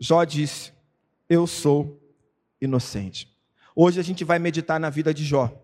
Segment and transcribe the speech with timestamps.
[0.00, 0.72] Jó disse:
[1.28, 2.02] Eu sou
[2.58, 3.30] inocente.
[3.76, 5.54] Hoje a gente vai meditar na vida de Jó.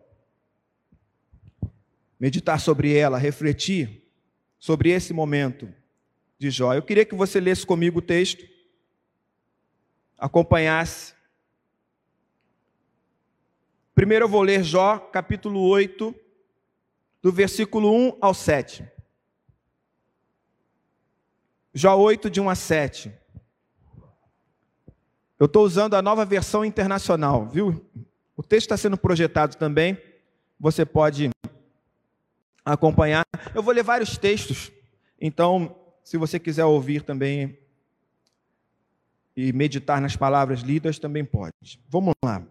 [2.21, 4.07] Meditar sobre ela, refletir
[4.59, 5.73] sobre esse momento
[6.39, 6.75] de Jó.
[6.75, 8.47] Eu queria que você lesse comigo o texto,
[10.19, 11.15] acompanhasse.
[13.95, 16.15] Primeiro eu vou ler Jó, capítulo 8,
[17.23, 18.87] do versículo 1 ao 7.
[21.73, 23.26] Jó 8, de 1 a 7.
[25.39, 27.85] Eu estou usando a nova versão internacional, viu?
[28.37, 30.01] O texto está sendo projetado também.
[30.59, 31.31] Você pode
[32.65, 33.25] acompanhar.
[33.55, 34.73] Eu vou ler vários textos,
[35.21, 37.59] então, se você quiser ouvir também
[39.37, 41.79] e meditar nas palavras lidas, também pode.
[41.89, 42.43] Vamos lá.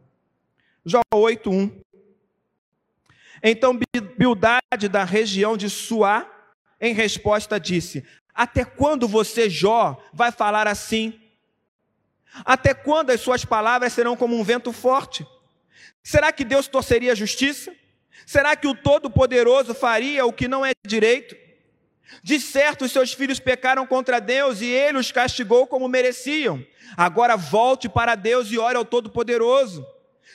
[0.85, 1.81] Jó 8, 1.
[3.41, 3.77] Então
[4.17, 6.29] Bildade, da região de Suá,
[6.79, 11.20] em resposta disse: Até quando você, Jó, vai falar assim?
[12.44, 15.26] Até quando as suas palavras serão como um vento forte?
[16.04, 17.73] Será que Deus torceria a justiça?
[18.26, 21.35] Será que o Todo-Poderoso faria o que não é direito?
[22.23, 26.63] De certo, os seus filhos pecaram contra Deus e ele os castigou como mereciam.
[26.95, 29.85] Agora volte para Deus e ore ao Todo-Poderoso.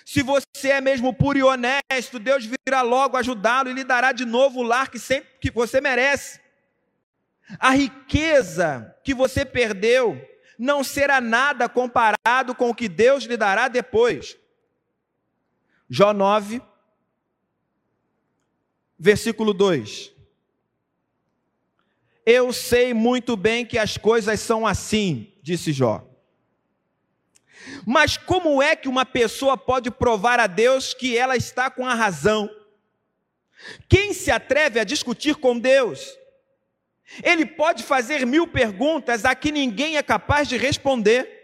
[0.04, 4.24] Se você é mesmo puro e honesto, Deus virá logo ajudá-lo e lhe dará de
[4.24, 6.40] novo o lar que sempre que você merece.
[7.58, 10.20] A riqueza que você perdeu
[10.60, 14.36] não será nada comparado com o que Deus lhe dará depois.
[15.88, 16.60] Jó 9,
[18.98, 20.12] versículo 2.
[22.26, 26.06] Eu sei muito bem que as coisas são assim, disse Jó.
[27.86, 31.94] Mas como é que uma pessoa pode provar a Deus que ela está com a
[31.94, 32.50] razão?
[33.88, 36.19] Quem se atreve a discutir com Deus?
[37.22, 41.38] Ele pode fazer mil perguntas a que ninguém é capaz de responder.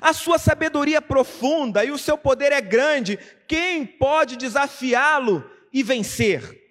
[0.00, 3.18] A sua sabedoria é profunda e o seu poder é grande.
[3.46, 6.62] Quem pode desafiá-lo e vencer?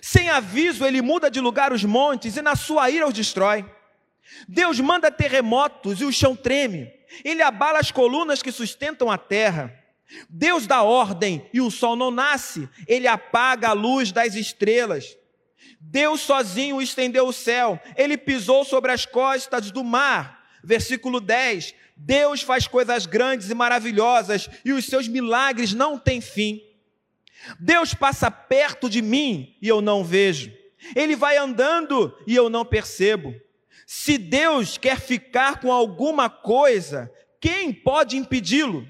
[0.00, 3.70] Sem aviso, ele muda de lugar os montes e na sua ira os destrói.
[4.48, 6.90] Deus manda terremotos e o chão treme.
[7.22, 9.72] Ele abala as colunas que sustentam a terra.
[10.28, 12.68] Deus dá ordem e o sol não nasce.
[12.88, 15.16] Ele apaga a luz das estrelas.
[15.86, 20.42] Deus sozinho estendeu o céu, ele pisou sobre as costas do mar.
[20.62, 26.62] Versículo 10: Deus faz coisas grandes e maravilhosas e os seus milagres não têm fim.
[27.60, 30.50] Deus passa perto de mim e eu não vejo.
[30.96, 33.34] Ele vai andando e eu não percebo.
[33.86, 38.88] Se Deus quer ficar com alguma coisa, quem pode impedi-lo?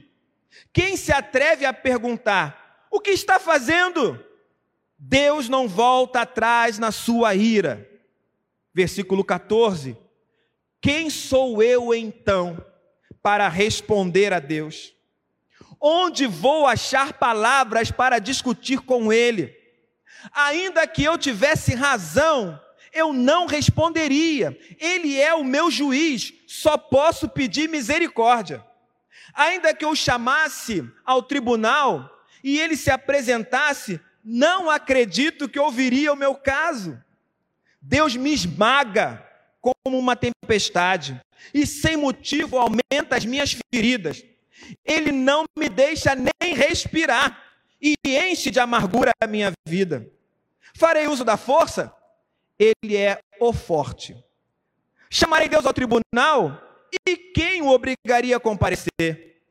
[0.72, 4.24] Quem se atreve a perguntar: o que está fazendo?
[5.06, 7.86] Deus não volta atrás na sua ira.
[8.72, 9.98] Versículo 14:
[10.80, 12.64] Quem sou eu então
[13.22, 14.94] para responder a Deus?
[15.78, 19.54] Onde vou achar palavras para discutir com Ele?
[20.32, 22.58] Ainda que eu tivesse razão,
[22.90, 24.58] eu não responderia.
[24.80, 28.64] Ele é o meu juiz, só posso pedir misericórdia.
[29.34, 32.10] Ainda que eu chamasse ao tribunal
[32.42, 36.98] e ele se apresentasse, não acredito que ouviria o meu caso.
[37.80, 39.22] Deus me esmaga
[39.60, 41.20] como uma tempestade
[41.52, 44.24] e sem motivo aumenta as minhas feridas.
[44.82, 47.38] Ele não me deixa nem respirar
[47.80, 50.10] e enche de amargura a minha vida.
[50.74, 51.94] Farei uso da força?
[52.58, 54.16] Ele é o forte.
[55.10, 56.62] Chamarei Deus ao tribunal?
[57.06, 59.42] E quem o obrigaria a comparecer?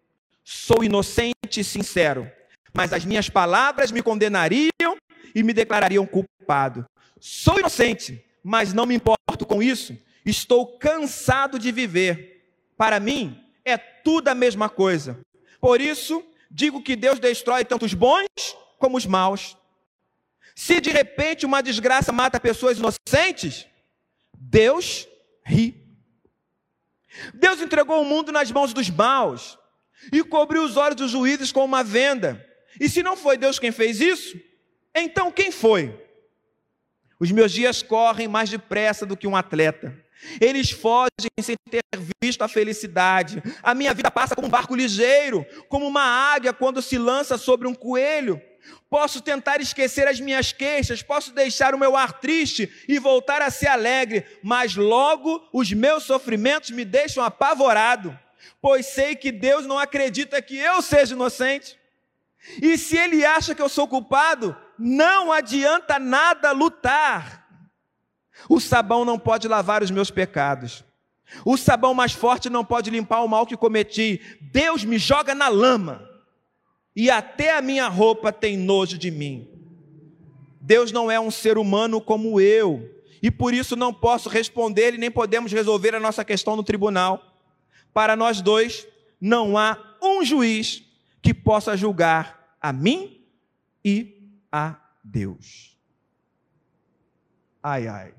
[0.43, 2.29] Sou inocente e sincero
[2.73, 4.97] mas as minhas palavras me condenariam
[5.35, 6.85] e me declarariam culpado.
[7.19, 9.97] Sou inocente, mas não me importo com isso.
[10.25, 12.49] Estou cansado de viver.
[12.77, 15.19] Para mim, é tudo a mesma coisa.
[15.61, 18.27] Por isso, digo que Deus destrói tanto os bons
[18.77, 19.55] como os maus.
[20.55, 23.65] Se de repente uma desgraça mata pessoas inocentes,
[24.37, 25.07] Deus
[25.45, 25.81] ri.
[27.33, 29.57] Deus entregou o mundo nas mãos dos maus
[30.11, 32.45] e cobriu os olhos dos juízes com uma venda.
[32.79, 34.39] E se não foi Deus quem fez isso,
[34.95, 35.99] então quem foi?
[37.19, 39.97] Os meus dias correm mais depressa do que um atleta.
[40.39, 41.81] Eles fogem sem ter
[42.21, 43.41] visto a felicidade.
[43.61, 47.67] A minha vida passa como um barco ligeiro, como uma águia quando se lança sobre
[47.67, 48.41] um coelho.
[48.89, 53.49] Posso tentar esquecer as minhas queixas, posso deixar o meu ar triste e voltar a
[53.49, 58.17] ser alegre, mas logo os meus sofrimentos me deixam apavorado,
[58.61, 61.77] pois sei que Deus não acredita que eu seja inocente.
[62.61, 67.47] E se ele acha que eu sou culpado, não adianta nada lutar.
[68.49, 70.83] O sabão não pode lavar os meus pecados.
[71.45, 74.21] O sabão mais forte não pode limpar o mal que cometi.
[74.41, 76.07] Deus me joga na lama.
[76.95, 79.49] E até a minha roupa tem nojo de mim.
[80.61, 82.89] Deus não é um ser humano como eu.
[83.21, 87.23] E por isso não posso responder e nem podemos resolver a nossa questão no tribunal.
[87.93, 88.85] Para nós dois,
[89.19, 90.83] não há um juiz
[91.23, 93.25] que possa julgar a mim
[93.83, 95.79] e a Deus.
[97.63, 98.13] Ai, ai.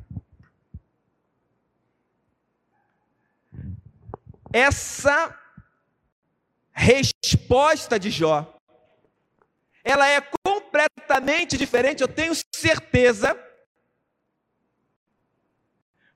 [4.50, 5.38] Essa
[6.72, 8.58] resposta de Jó,
[9.84, 13.34] ela é completamente diferente, eu tenho certeza,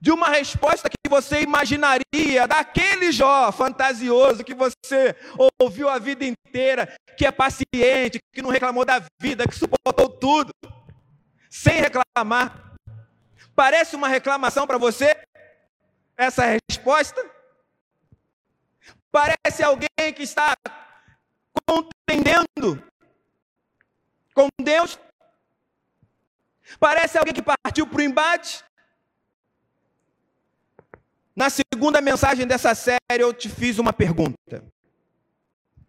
[0.01, 5.15] de uma resposta que você imaginaria daquele Jó fantasioso que você
[5.59, 10.51] ouviu a vida inteira, que é paciente, que não reclamou da vida, que suportou tudo,
[11.49, 12.77] sem reclamar.
[13.55, 15.17] Parece uma reclamação para você?
[16.15, 17.21] Essa resposta?
[19.11, 20.53] Parece alguém que está
[21.67, 22.81] contendendo
[24.33, 24.97] com Deus?
[26.79, 28.63] Parece alguém que partiu para o embate?
[31.39, 34.61] Na segunda mensagem dessa série, eu te fiz uma pergunta.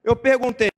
[0.05, 0.71] Eu perguntei: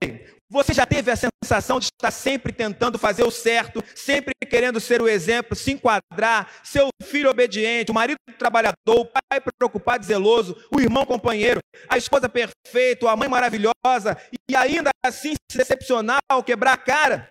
[0.48, 5.02] você já teve a sensação de estar sempre tentando fazer o certo, sempre querendo ser
[5.02, 10.06] o exemplo, se enquadrar, ser o filho obediente, o marido trabalhador, o pai preocupado e
[10.06, 14.16] zeloso, o irmão companheiro, a esposa perfeita, a mãe maravilhosa,
[14.48, 17.30] e ainda assim se decepcionar ou quebrar a cara?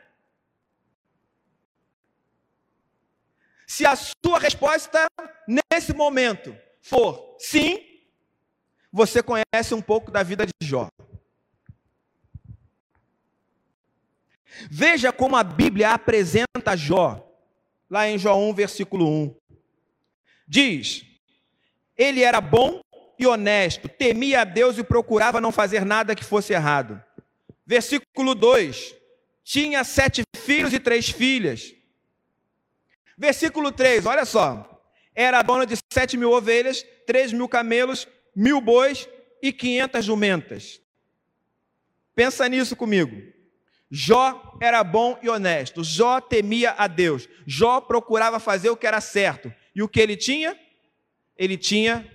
[3.66, 5.08] Se a sua resposta
[5.48, 7.80] nesse momento for sim,
[8.92, 10.89] você conhece um pouco da vida de Jó.
[14.69, 17.25] Veja como a Bíblia apresenta Jó,
[17.89, 19.36] lá em Jó 1, versículo 1.
[20.48, 21.06] Diz:
[21.98, 22.81] Ele era bom
[23.18, 27.01] e honesto, temia a Deus e procurava não fazer nada que fosse errado.
[27.66, 28.94] Versículo 2:
[29.44, 31.74] Tinha sete filhos e três filhas.
[33.18, 34.70] Versículo 3, olha só
[35.16, 39.08] era dona de sete mil ovelhas, três mil camelos, mil bois
[39.42, 40.81] e quinhentas jumentas.
[42.16, 43.22] Pensa nisso comigo.
[43.90, 45.84] Jó era bom e honesto.
[45.84, 47.28] Jó temia a Deus.
[47.46, 49.54] Jó procurava fazer o que era certo.
[49.75, 50.58] E o que ele tinha?
[51.38, 52.10] Ele tinha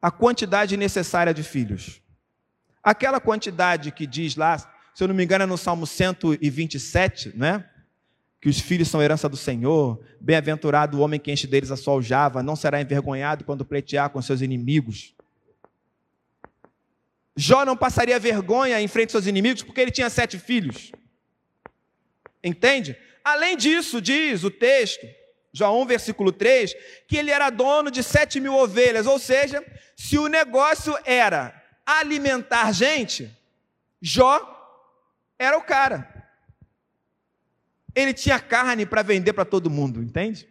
[0.00, 2.02] a quantidade necessária de filhos.
[2.82, 4.58] Aquela quantidade que diz lá,
[4.94, 7.68] se eu não me engano, é no Salmo 127, né?
[8.40, 11.94] Que os filhos são herança do Senhor, bem-aventurado o homem que enche deles a sua
[11.94, 15.14] aljava, não será envergonhado quando pleitear com seus inimigos.
[17.36, 20.92] Jó não passaria vergonha em frente aos seus inimigos porque ele tinha sete filhos.
[22.42, 22.96] Entende?
[23.24, 25.06] Além disso, diz o texto,
[25.52, 26.74] Jó 1, versículo 3,
[27.08, 29.64] que ele era dono de sete mil ovelhas, ou seja,
[29.96, 31.54] se o negócio era
[31.84, 33.30] alimentar gente,
[34.00, 34.40] Jó
[35.38, 36.17] era o cara
[37.94, 40.48] ele tinha carne para vender para todo mundo, entende?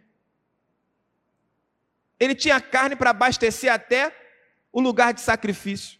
[2.18, 4.14] Ele tinha carne para abastecer até
[4.72, 5.98] o lugar de sacrifício.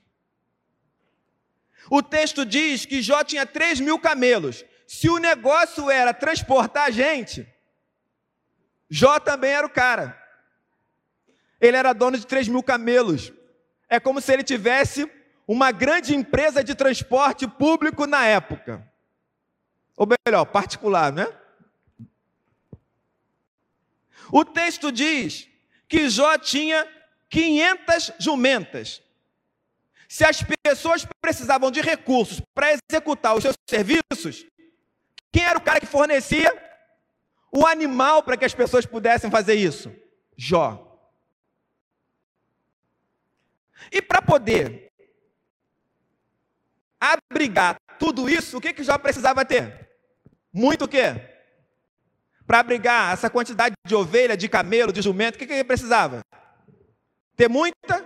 [1.90, 4.64] O texto diz que Jó tinha 3 mil camelos.
[4.86, 7.46] Se o negócio era transportar gente,
[8.90, 10.18] Jó também era o cara.
[11.60, 13.32] Ele era dono de 3 mil camelos.
[13.88, 15.10] É como se ele tivesse
[15.46, 18.86] uma grande empresa de transporte público na época.
[19.98, 21.26] Ou melhor, particular, né?
[24.30, 25.48] O texto diz
[25.88, 26.86] que Jó tinha
[27.28, 29.02] 500 jumentas.
[30.08, 34.46] Se as pessoas precisavam de recursos para executar os seus serviços,
[35.32, 36.50] quem era o cara que fornecia
[37.50, 39.92] o animal para que as pessoas pudessem fazer isso?
[40.36, 40.84] Jó.
[43.90, 44.92] E para poder
[47.00, 49.87] abrigar tudo isso, o que, que Jó precisava ter?
[50.52, 51.14] Muito o quê?
[52.46, 56.20] Para abrigar essa quantidade de ovelha, de camelo, de jumento, o que, que ele precisava?
[57.36, 58.04] Ter muita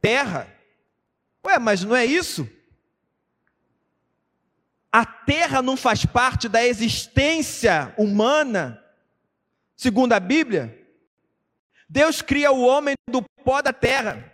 [0.00, 0.46] terra.
[1.46, 2.48] Ué, mas não é isso?
[4.92, 8.80] A terra não faz parte da existência humana,
[9.76, 10.86] segundo a Bíblia?
[11.88, 14.32] Deus cria o homem do pó da terra,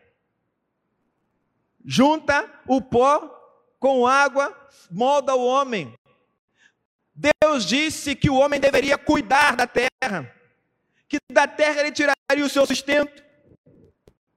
[1.85, 3.21] junta o pó
[3.79, 4.55] com água,
[4.91, 5.95] molda o homem.
[7.21, 10.35] Deus disse que o homem deveria cuidar da terra,
[11.07, 13.23] que da terra ele tiraria o seu sustento,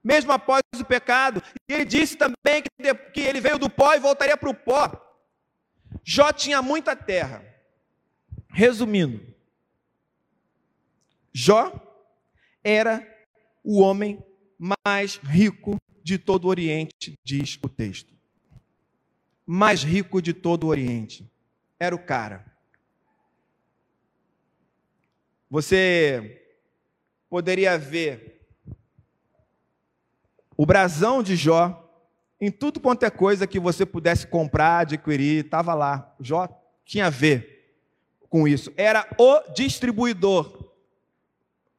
[0.02, 1.42] mesmo após o pecado.
[1.66, 5.00] E ele disse também que, que ele veio do pó e voltaria para o pó.
[6.04, 7.42] Jó tinha muita terra.
[8.48, 9.34] Resumindo,
[11.32, 11.72] Jó
[12.62, 13.06] era
[13.62, 14.22] o homem
[14.84, 18.12] mais rico de todo o Oriente, diz o texto.
[19.46, 21.28] Mais rico de todo o Oriente.
[21.80, 22.53] Era o cara.
[25.50, 26.42] Você
[27.28, 28.46] poderia ver
[30.56, 31.80] o brasão de Jó
[32.40, 36.14] em tudo quanto é coisa que você pudesse comprar, adquirir, estava lá.
[36.20, 36.48] Jó
[36.84, 37.54] tinha a ver
[38.28, 38.72] com isso.
[38.76, 40.72] Era o distribuidor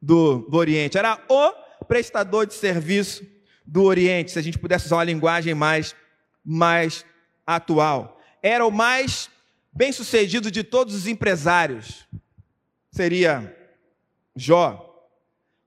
[0.00, 3.24] do, do Oriente, era o prestador de serviço
[3.64, 5.94] do Oriente, se a gente pudesse usar uma linguagem mais,
[6.44, 7.04] mais
[7.46, 8.20] atual.
[8.42, 9.28] Era o mais
[9.72, 12.06] bem sucedido de todos os empresários.
[12.96, 13.54] Seria
[14.34, 14.82] Jó.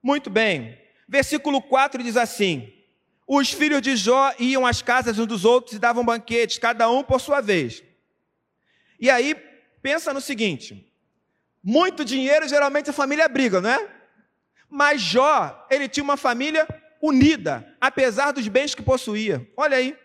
[0.02, 0.76] Muito bem.
[1.08, 2.72] Versículo 4 diz assim:
[3.24, 7.04] Os filhos de Jó iam às casas uns dos outros e davam banquetes, cada um
[7.04, 7.84] por sua vez.
[8.98, 9.36] E aí,
[9.80, 10.92] pensa no seguinte:
[11.62, 13.88] muito dinheiro, geralmente a família briga, não é?
[14.68, 16.66] Mas Jó, ele tinha uma família
[17.00, 19.48] unida, apesar dos bens que possuía.
[19.56, 19.96] Olha aí.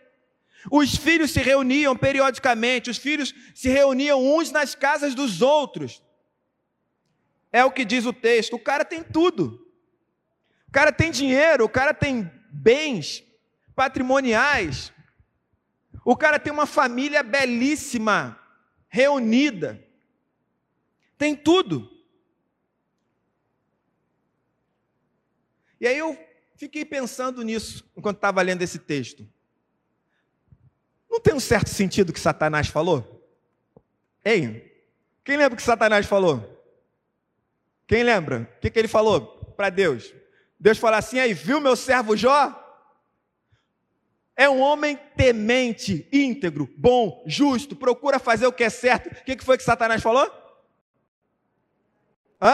[0.70, 6.05] Os filhos se reuniam periodicamente, os filhos se reuniam uns nas casas dos outros.
[7.56, 8.54] É o que diz o texto.
[8.54, 9.66] O cara tem tudo.
[10.68, 13.24] O cara tem dinheiro, o cara tem bens
[13.74, 14.92] patrimoniais.
[16.04, 18.38] O cara tem uma família belíssima,
[18.90, 19.82] reunida.
[21.16, 21.90] Tem tudo.
[25.80, 26.14] E aí eu
[26.56, 29.26] fiquei pensando nisso enquanto estava lendo esse texto.
[31.08, 33.26] Não tem um certo sentido que Satanás falou?
[34.22, 34.84] Ei,
[35.24, 36.54] quem lembra o que Satanás falou?
[37.86, 38.50] Quem lembra?
[38.56, 40.12] O que, que ele falou para Deus?
[40.58, 42.62] Deus falou assim: aí, viu meu servo Jó?
[44.36, 49.06] É um homem temente, íntegro, bom, justo, procura fazer o que é certo.
[49.06, 50.30] O que, que foi que Satanás falou?
[52.40, 52.52] Hã?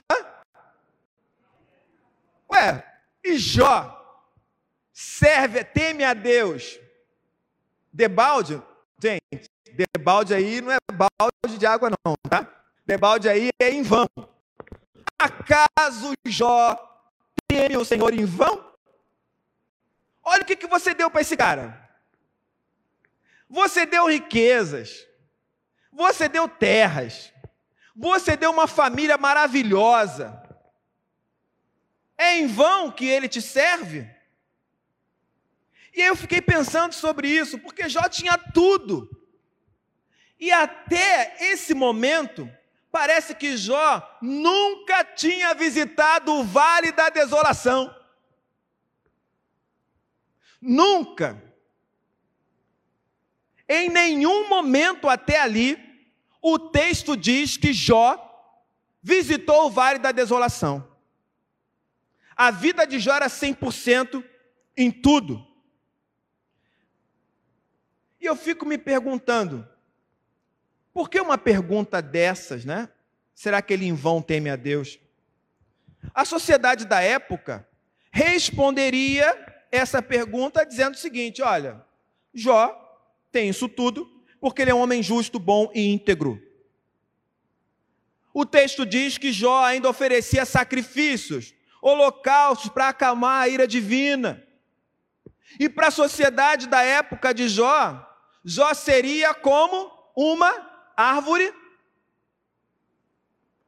[2.52, 2.86] Ué,
[3.24, 3.98] e Jó
[4.92, 6.78] serve, teme a Deus.
[7.92, 8.62] Debalde,
[9.02, 9.50] gente,
[9.96, 12.46] debalde aí não é balde de água não, tá?
[12.86, 14.06] Debalde aí é em vão.
[15.22, 16.76] Acaso Jó
[17.46, 18.72] teme o Senhor em vão?
[20.24, 21.80] Olha o que, que você deu para esse cara.
[23.48, 25.06] Você deu riquezas,
[25.92, 27.32] você deu terras,
[27.94, 30.42] você deu uma família maravilhosa,
[32.16, 34.08] é em vão que ele te serve?
[35.94, 39.10] E aí eu fiquei pensando sobre isso, porque Jó tinha tudo.
[40.40, 42.50] E até esse momento,
[42.92, 47.92] parece que Jó nunca tinha visitado o vale da desolação.
[50.60, 51.42] Nunca.
[53.66, 55.78] Em nenhum momento até ali,
[56.42, 58.28] o texto diz que Jó
[59.02, 60.86] visitou o vale da desolação.
[62.36, 64.22] A vida de Jó era 100%
[64.76, 65.46] em tudo.
[68.20, 69.66] E eu fico me perguntando,
[70.92, 72.88] por que uma pergunta dessas, né?
[73.34, 74.98] Será que ele em vão teme a Deus?
[76.14, 77.66] A sociedade da época
[78.10, 79.34] responderia
[79.70, 81.84] essa pergunta dizendo o seguinte: olha,
[82.34, 82.78] Jó
[83.30, 86.42] tem isso tudo porque ele é um homem justo, bom e íntegro.
[88.34, 94.42] O texto diz que Jó ainda oferecia sacrifícios, holocaustos para acalmar a ira divina.
[95.60, 98.04] E para a sociedade da época de Jó,
[98.44, 101.52] Jó seria como uma árvore.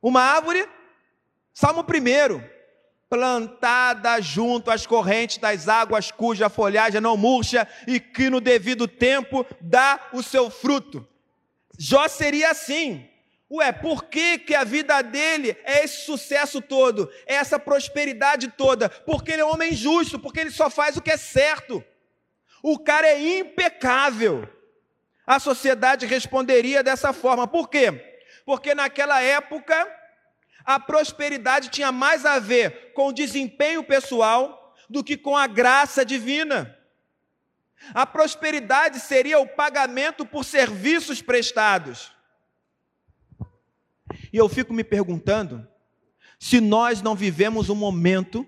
[0.00, 0.68] Uma árvore,
[1.52, 2.42] Salmo 1,
[3.08, 9.46] plantada junto às correntes das águas, cuja folhagem não murcha e que no devido tempo
[9.60, 11.06] dá o seu fruto.
[11.78, 13.08] Jó seria assim,
[13.50, 18.88] Ué, por que, que a vida dele é esse sucesso todo, é essa prosperidade toda?
[18.88, 21.84] Porque ele é um homem justo, porque ele só faz o que é certo.
[22.62, 24.48] O cara é impecável.
[25.26, 27.46] A sociedade responderia dessa forma.
[27.46, 28.14] Por quê?
[28.44, 29.90] Porque naquela época
[30.64, 36.04] a prosperidade tinha mais a ver com o desempenho pessoal do que com a graça
[36.04, 36.78] divina.
[37.92, 42.12] A prosperidade seria o pagamento por serviços prestados.
[44.32, 45.66] E eu fico me perguntando
[46.38, 48.46] se nós não vivemos um momento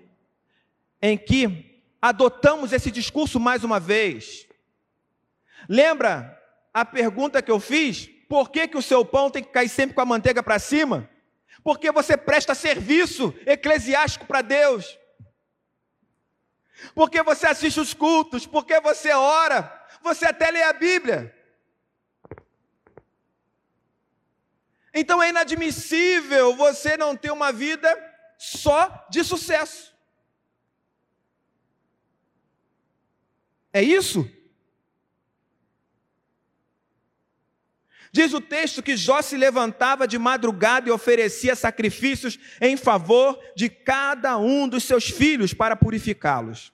[1.01, 4.47] em que adotamos esse discurso mais uma vez.
[5.67, 6.36] Lembra
[6.81, 8.07] a pergunta que eu fiz?
[8.29, 11.09] Por que, que o seu pão tem que cair sempre com a manteiga para cima?
[11.63, 14.95] Porque você presta serviço eclesiástico para Deus.
[16.93, 21.35] Porque você assiste os cultos, porque você ora, você até lê a Bíblia.
[24.93, 27.89] Então é inadmissível você não ter uma vida
[28.37, 29.97] só de sucesso.
[33.73, 34.31] É isso?
[38.17, 43.69] Diz o texto que Jó se levantava de madrugada e oferecia sacrifícios em favor de
[43.69, 46.73] cada um dos seus filhos para purificá-los.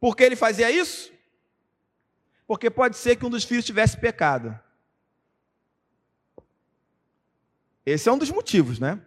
[0.00, 1.12] Por que ele fazia isso?
[2.46, 4.58] Porque pode ser que um dos filhos tivesse pecado.
[7.84, 8.98] Esse é um dos motivos, né?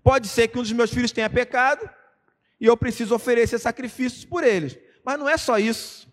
[0.00, 1.90] Pode ser que um dos meus filhos tenha pecado
[2.60, 4.78] e eu preciso oferecer sacrifícios por eles.
[5.04, 6.06] Mas não é só isso.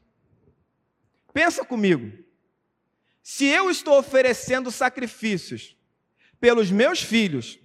[1.31, 2.27] Pensa comigo.
[3.31, 5.77] Se eu estou oferecendo sacrifícios
[6.39, 7.59] pelos meus filhos,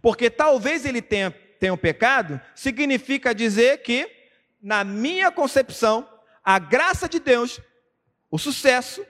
[0.00, 1.30] porque talvez ele tenha,
[1.60, 4.10] tenha um pecado, significa dizer que,
[4.62, 6.08] na minha concepção,
[6.42, 7.60] a graça de Deus,
[8.30, 9.04] o sucesso,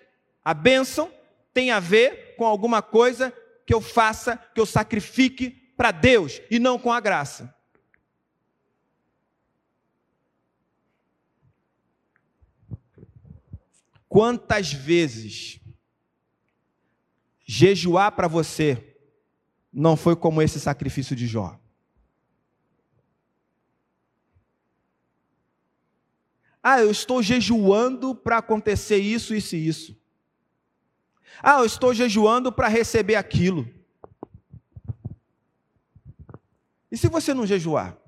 [0.45, 1.09] a bênção,
[1.53, 3.33] tem a ver com alguma coisa
[3.65, 7.54] que eu faça, que eu sacrifique para Deus e não com a graça.
[14.15, 15.61] Quantas vezes
[17.45, 18.97] jejuar para você
[19.73, 21.59] não foi como esse sacrifício de Jó?
[26.63, 30.01] Ah, eu estou jejuando para acontecer isso, isso e isso.
[31.43, 33.69] Ah, eu estou jejuando para receber aquilo.
[36.89, 37.99] E se você não jejuar?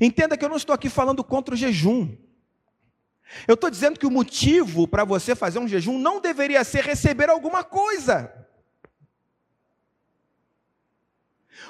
[0.00, 2.16] Entenda que eu não estou aqui falando contra o jejum.
[3.46, 7.28] Eu estou dizendo que o motivo para você fazer um jejum não deveria ser receber
[7.28, 8.32] alguma coisa.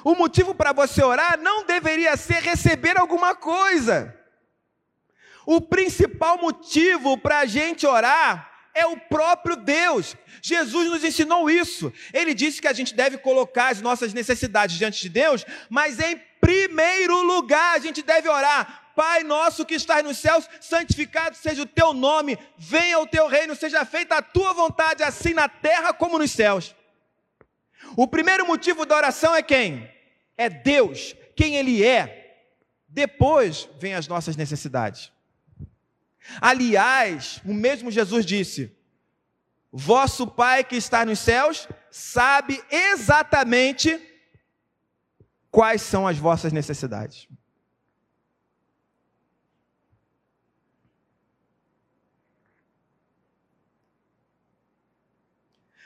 [0.03, 4.17] O motivo para você orar não deveria ser receber alguma coisa.
[5.45, 10.15] O principal motivo para a gente orar é o próprio Deus.
[10.41, 11.91] Jesus nos ensinou isso.
[12.13, 16.21] Ele disse que a gente deve colocar as nossas necessidades diante de Deus, mas em
[16.41, 18.91] primeiro lugar a gente deve orar.
[18.93, 23.55] Pai nosso que estás nos céus, santificado seja o teu nome, venha o teu reino,
[23.55, 26.75] seja feita a tua vontade, assim na terra como nos céus.
[27.95, 29.89] O primeiro motivo da oração é quem?
[30.37, 32.35] É Deus, quem Ele é.
[32.87, 35.11] Depois vem as nossas necessidades.
[36.41, 38.75] Aliás, o mesmo Jesus disse:
[39.71, 44.10] Vosso Pai que está nos céus sabe exatamente
[45.51, 47.27] quais são as vossas necessidades.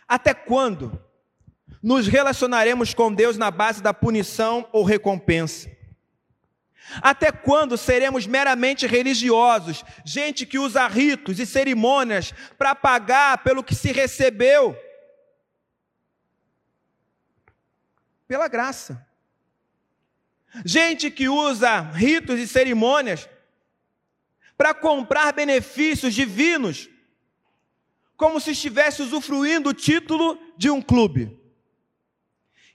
[0.08, 1.04] Até quando
[1.82, 5.76] nos relacionaremos com Deus na base da punição ou recompensa?
[7.02, 13.74] Até quando seremos meramente religiosos, gente que usa ritos e cerimônias para pagar pelo que
[13.74, 14.78] se recebeu?
[18.28, 19.05] Pela graça.
[20.64, 23.28] Gente que usa ritos e cerimônias
[24.58, 26.90] para comprar benefícios divinos,
[28.16, 31.38] como se estivesse usufruindo o título de um clube.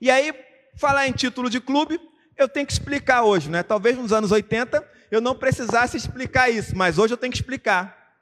[0.01, 0.35] E aí,
[0.77, 2.01] falar em título de clube,
[2.37, 3.62] eu tenho que explicar hoje, né?
[3.62, 8.19] Talvez nos anos 80 eu não precisasse explicar isso, mas hoje eu tenho que explicar.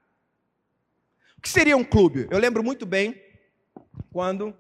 [1.37, 2.27] O que seria um clube?
[2.31, 3.21] Eu lembro muito bem
[4.11, 4.57] quando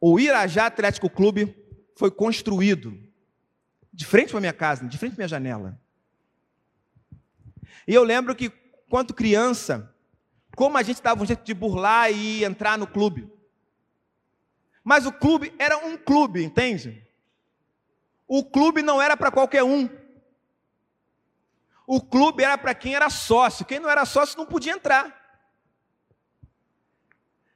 [0.00, 1.56] o Irajá Atlético Clube
[1.96, 3.03] foi construído
[3.94, 5.80] de frente para minha casa, de frente para minha janela.
[7.86, 8.50] E eu lembro que,
[8.90, 9.94] quando criança,
[10.56, 13.32] como a gente dava um jeito de burlar e entrar no clube.
[14.82, 17.06] Mas o clube era um clube, entende?
[18.26, 19.88] O clube não era para qualquer um.
[21.86, 23.64] O clube era para quem era sócio.
[23.64, 25.22] Quem não era sócio não podia entrar.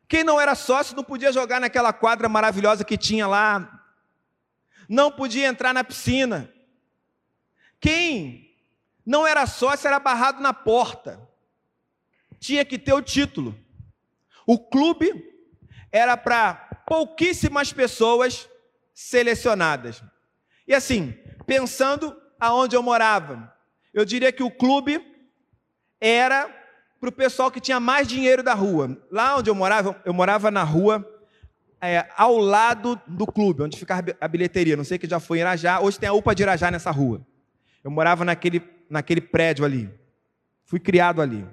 [0.06, 3.77] Quem não era sócio não podia jogar naquela quadra maravilhosa que tinha lá
[4.88, 6.52] não podia entrar na piscina.
[7.80, 8.56] Quem
[9.04, 11.20] não era sócio era barrado na porta.
[12.40, 13.58] Tinha que ter o título.
[14.46, 15.12] O clube
[15.92, 16.54] era para
[16.86, 18.48] pouquíssimas pessoas
[18.94, 20.02] selecionadas.
[20.66, 21.12] E assim,
[21.46, 23.54] pensando aonde eu morava,
[23.92, 25.04] eu diria que o clube
[26.00, 26.48] era
[27.00, 29.00] para o pessoal que tinha mais dinheiro da rua.
[29.10, 31.06] Lá onde eu morava, eu morava na rua
[31.80, 34.76] é, ao lado do clube, onde fica a bilheteria.
[34.76, 35.80] Não sei que já foi em Irajá.
[35.80, 37.24] Hoje tem a UPA de Irajá nessa rua.
[37.82, 39.92] Eu morava naquele, naquele prédio ali.
[40.64, 41.46] Fui criado ali.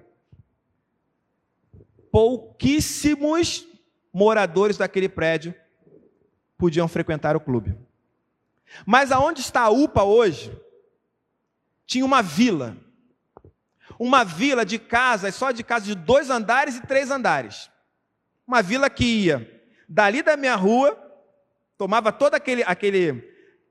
[2.11, 3.67] Pouquíssimos
[4.11, 5.53] moradores daquele prédio
[6.57, 7.77] podiam frequentar o clube.
[8.85, 10.57] Mas aonde está a UPA hoje?
[11.85, 12.75] Tinha uma vila.
[13.99, 17.69] Uma vila de casas, só de casas de dois andares e três andares.
[18.47, 19.54] Uma vila que ia
[19.87, 20.97] dali da minha rua,
[21.77, 23.13] tomava todo aquele, aquele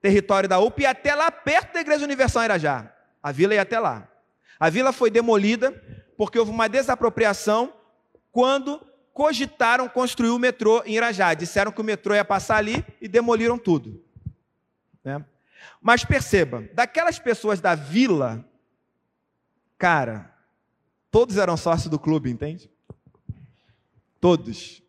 [0.00, 2.92] território da UPA e até lá perto da Igreja Universal em Irajá.
[3.22, 4.08] A vila ia até lá.
[4.60, 5.72] A vila foi demolida
[6.16, 7.72] porque houve uma desapropriação
[8.30, 8.80] quando
[9.12, 11.32] cogitaram construir o metrô em Irajá.
[11.34, 14.04] Disseram que o metrô ia passar ali e demoliram tudo.
[15.02, 15.24] Né?
[15.80, 18.44] Mas perceba, daquelas pessoas da vila,
[19.78, 20.34] cara,
[21.10, 22.70] todos eram sócios do clube, entende?
[24.20, 24.83] Todos.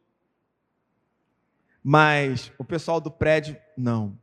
[1.87, 4.17] Mas o pessoal do prédio, não.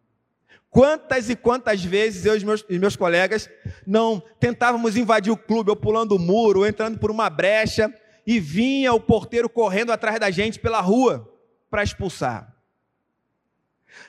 [0.68, 3.48] Quantas e quantas vezes eu e meus, e meus colegas
[3.86, 7.94] não tentávamos invadir o clube, ou pulando o muro, ou entrando por uma brecha,
[8.26, 11.32] e vinha o porteiro correndo atrás da gente pela rua
[11.70, 12.52] para expulsar.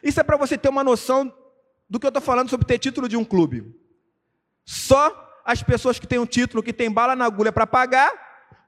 [0.02, 1.32] Isso é para você ter uma noção
[1.88, 3.72] do que eu estou falando sobre ter título de um clube.
[4.66, 8.12] Só as pessoas que têm um título, que têm bala na agulha para pagar,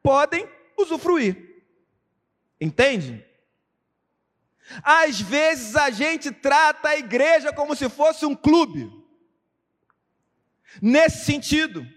[0.03, 1.63] podem usufruir.
[2.61, 3.24] Entende?
[4.83, 8.91] Às vezes a gente trata a igreja como se fosse um clube.
[10.81, 11.87] Nesse sentido,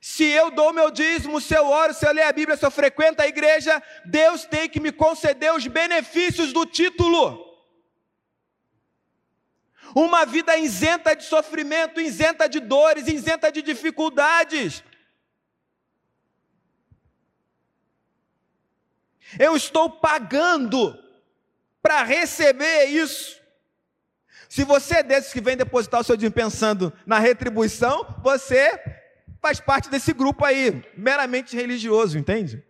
[0.00, 2.70] se eu dou meu dízimo, se eu oro, se eu leio a Bíblia, se eu
[2.70, 7.44] frequento a igreja, Deus tem que me conceder os benefícios do título.
[9.94, 14.84] Uma vida isenta de sofrimento, isenta de dores, isenta de dificuldades.
[19.38, 20.96] Eu estou pagando
[21.82, 23.40] para receber isso.
[24.48, 28.80] Se você é desses que vem depositar o seu dinheiro pensando na retribuição, você
[29.40, 32.64] faz parte desse grupo aí, meramente religioso, entende?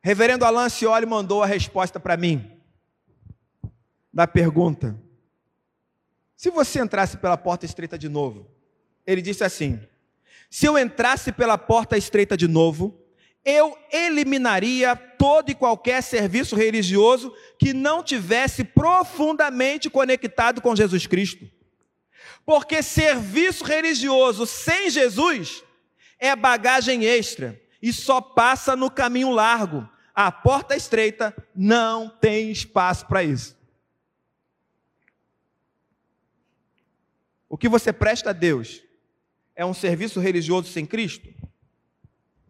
[0.00, 2.60] Reverendo Alan Cioli mandou a resposta para mim
[4.12, 5.00] da pergunta:
[6.36, 8.51] se você entrasse pela porta estreita de novo,
[9.06, 9.80] ele disse assim:
[10.50, 13.02] se eu entrasse pela porta estreita de novo,
[13.44, 21.50] eu eliminaria todo e qualquer serviço religioso que não tivesse profundamente conectado com Jesus Cristo.
[22.44, 25.64] Porque serviço religioso sem Jesus
[26.18, 29.88] é bagagem extra e só passa no caminho largo.
[30.14, 33.56] A porta estreita não tem espaço para isso.
[37.48, 38.82] O que você presta a Deus
[39.54, 41.28] é um serviço religioso sem Cristo?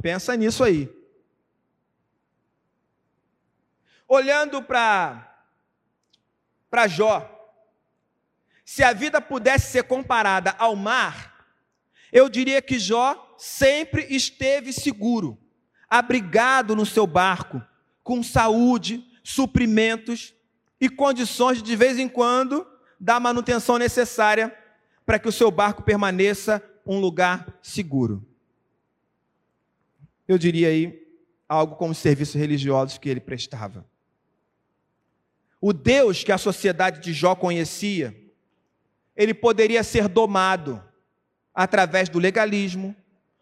[0.01, 0.91] Pensa nisso aí.
[4.09, 5.29] Olhando para
[6.69, 7.29] para Jó,
[8.65, 11.47] se a vida pudesse ser comparada ao mar,
[12.11, 15.39] eu diria que Jó sempre esteve seguro,
[15.89, 17.63] abrigado no seu barco,
[18.03, 20.35] com saúde, suprimentos
[20.81, 22.67] e condições de, de vez em quando
[22.99, 24.57] dar a manutenção necessária
[25.05, 28.27] para que o seu barco permaneça um lugar seguro.
[30.27, 31.03] Eu diria aí
[31.49, 33.87] algo como os serviços religiosos que ele prestava.
[35.61, 38.17] O Deus que a sociedade de Jó conhecia,
[39.15, 40.83] ele poderia ser domado
[41.55, 42.97] através do legalismo,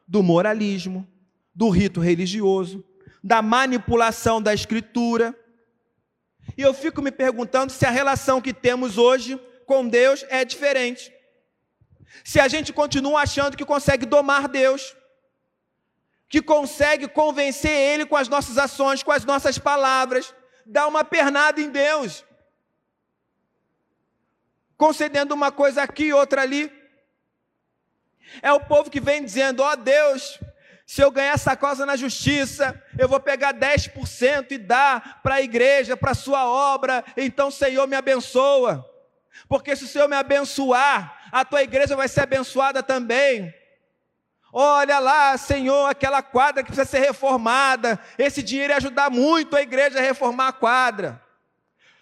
[0.07, 1.07] do moralismo,
[1.55, 2.85] do rito religioso,
[3.23, 5.35] da manipulação da escritura.
[6.57, 11.13] E eu fico me perguntando se a relação que temos hoje com Deus é diferente.
[12.25, 14.97] Se a gente continua achando que consegue domar Deus,
[16.29, 21.61] que consegue convencer Ele com as nossas ações, com as nossas palavras, dar uma pernada
[21.61, 22.25] em Deus,
[24.77, 26.73] concedendo uma coisa aqui, outra ali.
[28.43, 30.39] É o povo que vem dizendo: Ó oh, Deus,
[30.87, 35.43] se eu ganhar essa causa na justiça, eu vou pegar 10% e dar para a
[35.43, 38.85] igreja, para a sua obra, então Senhor me abençoa.
[39.49, 43.55] Porque se o Senhor me abençoar, a tua igreja vai ser abençoada também.
[44.53, 48.01] Olha lá, Senhor, aquela quadra que precisa ser reformada.
[48.19, 51.23] Esse dinheiro ia ajudar muito a igreja a reformar a quadra.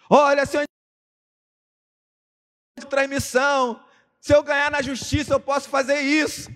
[0.09, 0.65] Olha, Senhor,
[2.79, 3.85] de transmissão.
[4.21, 6.51] Se eu ganhar na justiça, eu posso fazer isso.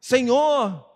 [0.00, 0.86] Senhor,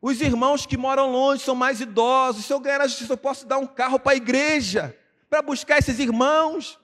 [0.00, 2.44] os irmãos que moram longe são mais idosos.
[2.44, 4.96] Se eu ganhar na justiça, eu posso dar um carro para a igreja,
[5.28, 6.78] para buscar esses irmãos.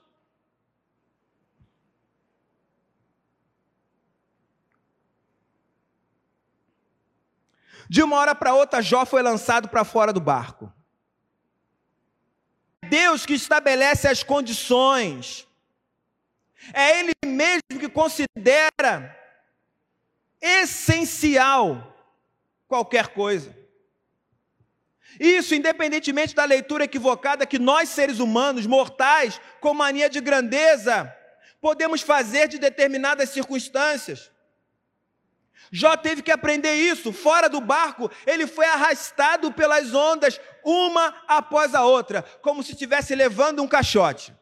[7.89, 10.73] De uma hora para outra, Jó foi lançado para fora do barco.
[12.89, 15.47] Deus que estabelece as condições.
[16.73, 19.15] É Ele mesmo que considera
[20.41, 21.95] essencial
[22.67, 23.64] qualquer coisa.
[25.19, 31.13] Isso independentemente da leitura equivocada que nós, seres humanos, mortais, com mania de grandeza,
[31.61, 34.31] podemos fazer de determinadas circunstâncias.
[35.71, 37.11] Jó teve que aprender isso.
[37.11, 43.15] Fora do barco, ele foi arrastado pelas ondas, uma após a outra, como se estivesse
[43.15, 44.33] levando um caixote.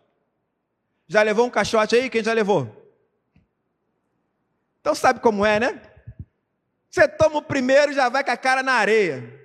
[1.07, 2.09] Já levou um caixote aí?
[2.09, 2.83] Quem já levou?
[4.81, 5.81] Então sabe como é, né?
[6.89, 9.42] Você toma o primeiro e já vai com a cara na areia.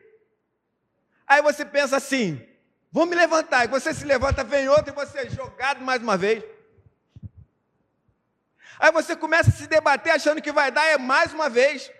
[1.28, 2.42] Aí você pensa assim:
[2.90, 3.64] vou me levantar.
[3.64, 6.42] E você se levanta, vem outro e você é jogado mais uma vez.
[8.80, 11.90] Aí você começa a se debater achando que vai dar é mais uma vez.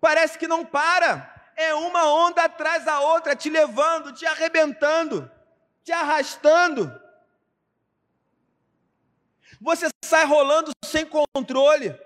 [0.00, 1.34] Parece que não para.
[1.56, 5.30] É uma onda atrás da outra, te levando, te arrebentando,
[5.82, 7.00] te arrastando.
[9.60, 11.98] Você sai rolando sem controle,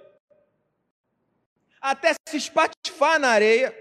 [1.81, 3.75] até se espatifar na areia.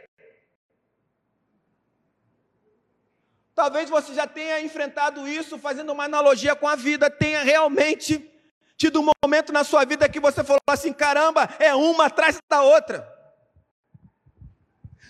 [3.59, 8.31] Talvez você já tenha enfrentado isso, fazendo uma analogia com a vida, tenha realmente
[8.77, 12.61] tido um momento na sua vida que você falou assim: caramba, é uma atrás da
[12.61, 13.05] outra.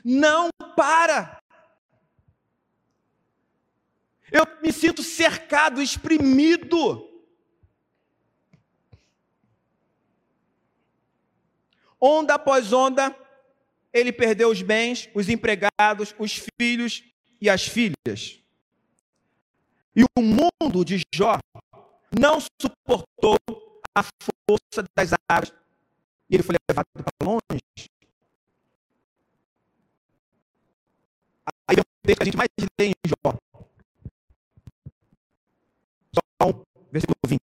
[0.03, 1.39] Não para.
[4.31, 7.07] Eu me sinto cercado, exprimido.
[12.01, 13.15] Onda após onda,
[13.93, 17.03] ele perdeu os bens, os empregados, os filhos
[17.41, 18.41] e as filhas.
[19.95, 21.39] E o mundo de Jó
[22.17, 23.38] não suportou
[23.95, 25.54] a força das águas.
[26.30, 27.89] E ele foi levado para longe.
[31.67, 32.49] Aí é um texto que a gente mais
[32.80, 33.36] lê em Jó.
[36.13, 37.39] Jó 1, versículo 20.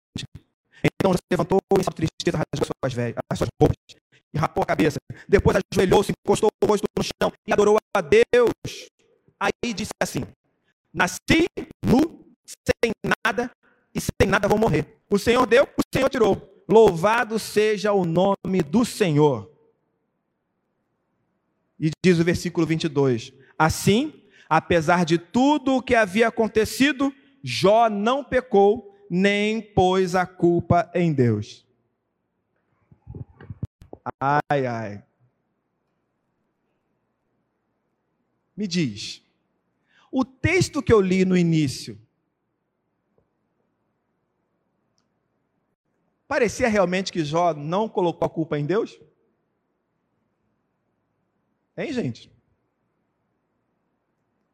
[0.84, 3.76] Então se levantou em sua tristeza, rasgou suas, velhas, as suas roupas
[4.32, 4.98] e rapou a cabeça.
[5.28, 8.88] Depois ajoelhou-se, encostou o rosto no chão e adorou a Deus.
[9.38, 10.24] Aí disse assim:
[10.92, 11.46] Nasci
[11.84, 12.92] nu, sem
[13.24, 13.50] nada,
[13.94, 14.98] e sem nada vou morrer.
[15.10, 16.64] O Senhor deu, o Senhor tirou.
[16.68, 19.50] Louvado seja o nome do Senhor.
[21.78, 28.24] E diz o versículo 22: Assim, apesar de tudo o que havia acontecido, Jó não
[28.24, 31.64] pecou, nem pôs a culpa em Deus.
[34.20, 35.04] Ai, ai.
[38.56, 39.22] Me diz,
[40.18, 42.00] o texto que eu li no início,
[46.26, 48.98] parecia realmente que Jó não colocou a culpa em Deus?
[51.76, 52.32] Hein, gente?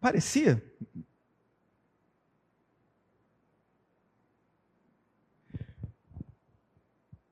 [0.01, 0.61] Parecia.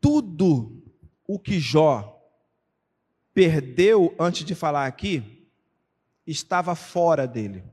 [0.00, 0.80] Tudo
[1.26, 2.16] o que Jó
[3.34, 5.50] perdeu antes de falar aqui
[6.24, 7.64] estava fora dele.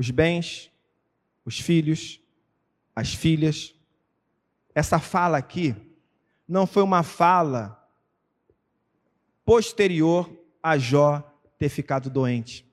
[0.00, 0.72] Os bens,
[1.44, 2.22] os filhos,
[2.96, 3.74] as filhas.
[4.74, 5.76] Essa fala aqui
[6.48, 7.86] não foi uma fala
[9.44, 11.22] posterior a Jó
[11.58, 12.64] ter ficado doente.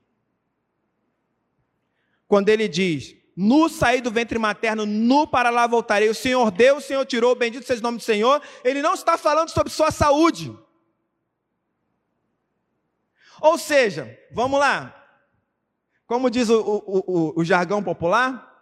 [2.26, 6.08] Quando ele diz: nu saí do ventre materno, nu para lá voltarei.
[6.08, 8.40] O Senhor deu, o Senhor tirou, bendito seja o nome do Senhor.
[8.64, 10.58] Ele não está falando sobre sua saúde.
[13.38, 14.97] Ou seja, vamos lá.
[16.08, 18.52] Como diz o, o, o, o jargão popular,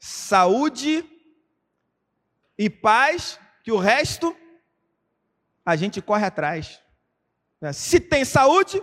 [0.00, 1.08] saúde
[2.58, 4.36] e paz, que o resto
[5.64, 6.82] a gente corre atrás.
[7.72, 8.82] Se tem saúde,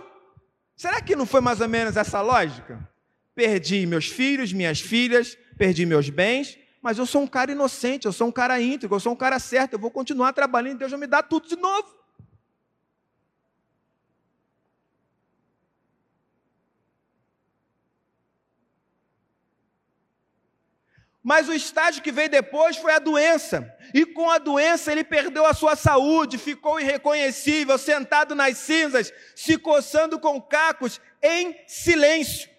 [0.74, 2.94] será que não foi mais ou menos essa lógica?
[3.34, 8.12] perdi meus filhos, minhas filhas, perdi meus bens, mas eu sou um cara inocente, eu
[8.12, 11.00] sou um cara íntegro, eu sou um cara certo, eu vou continuar trabalhando, Deus vai
[11.00, 12.03] me dar tudo de novo.
[21.24, 23.74] Mas o estágio que veio depois foi a doença.
[23.94, 29.56] E com a doença ele perdeu a sua saúde, ficou irreconhecível, sentado nas cinzas, se
[29.56, 32.50] coçando com cacos, em silêncio.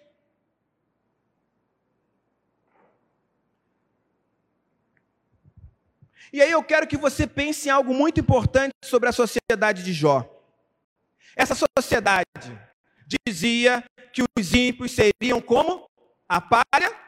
[6.32, 9.92] E aí eu quero que você pense em algo muito importante sobre a sociedade de
[9.92, 10.28] Jó.
[11.36, 12.26] Essa sociedade
[13.24, 15.88] dizia que os ímpios seriam como
[16.28, 17.05] a palha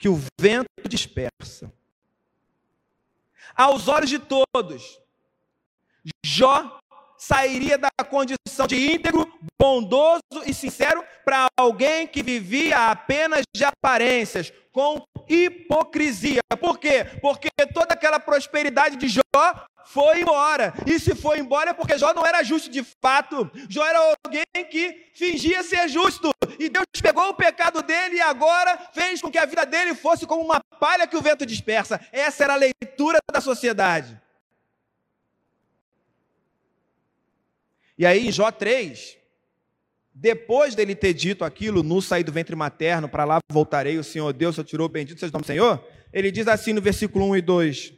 [0.00, 1.70] que o vento dispersa.
[3.54, 4.98] Aos olhos de todos,
[6.24, 6.80] Jó
[7.18, 14.50] sairia da condição de íntegro, bondoso e sincero para alguém que vivia apenas de aparências,
[14.72, 16.40] com hipocrisia.
[16.60, 17.04] Por quê?
[17.20, 19.22] Porque toda aquela prosperidade de Jó
[19.86, 20.72] foi embora.
[20.86, 23.50] E se foi embora é porque Jó não era justo de fato.
[23.68, 26.30] Jó era alguém que fingia ser justo.
[26.58, 30.26] E Deus pegou o pecado dele e agora fez com que a vida dele fosse
[30.26, 32.00] como uma palha que o vento dispersa.
[32.12, 34.20] Essa era a leitura da sociedade.
[37.98, 39.18] E aí em Jó 3,
[40.20, 44.30] depois dele ter dito aquilo, no sair do ventre materno, para lá voltarei, o Senhor
[44.34, 47.36] Deus, eu tirou, bendito seja o nome do Senhor, ele diz assim no versículo 1
[47.36, 47.92] e 2: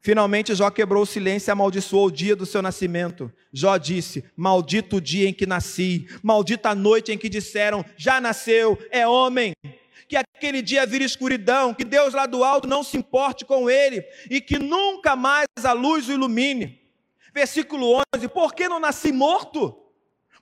[0.00, 3.32] Finalmente Jó quebrou o silêncio e amaldiçoou o dia do seu nascimento.
[3.52, 8.20] Jó disse: Maldito o dia em que nasci, maldita a noite em que disseram: Já
[8.20, 9.54] nasceu, é homem.
[10.08, 14.04] Que aquele dia vire escuridão, que Deus lá do alto não se importe com ele
[14.30, 16.80] e que nunca mais a luz o ilumine.
[17.34, 19.82] Versículo 11: Por que não nasci morto?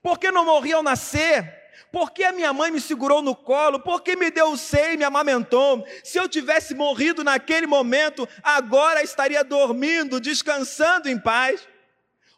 [0.05, 1.51] Por que não morri ao nascer?
[1.91, 3.81] Por que a minha mãe me segurou no colo?
[3.81, 5.83] Por que me deu o seio e me amamentou?
[6.05, 11.67] Se eu tivesse morrido naquele momento, agora estaria dormindo, descansando em paz.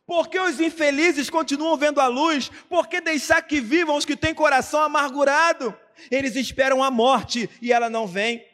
[0.06, 2.52] Por que os infelizes continuam vendo a luz?
[2.68, 5.76] Por que deixar que vivam os que têm coração amargurado?
[6.08, 8.46] Eles esperam a morte e ela não vem.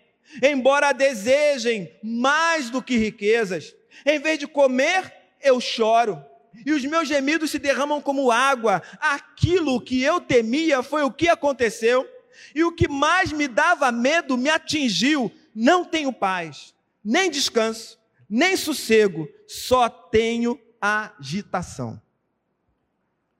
[0.42, 3.74] Embora desejem mais do que riquezas,
[4.06, 6.31] em vez de comer, eu choro
[6.64, 8.82] e os meus gemidos se derramam como água.
[9.00, 12.08] Aquilo que eu temia foi o que aconteceu,
[12.54, 15.32] e o que mais me dava medo me atingiu.
[15.54, 22.00] Não tenho paz, nem descanso, nem sossego, só tenho agitação.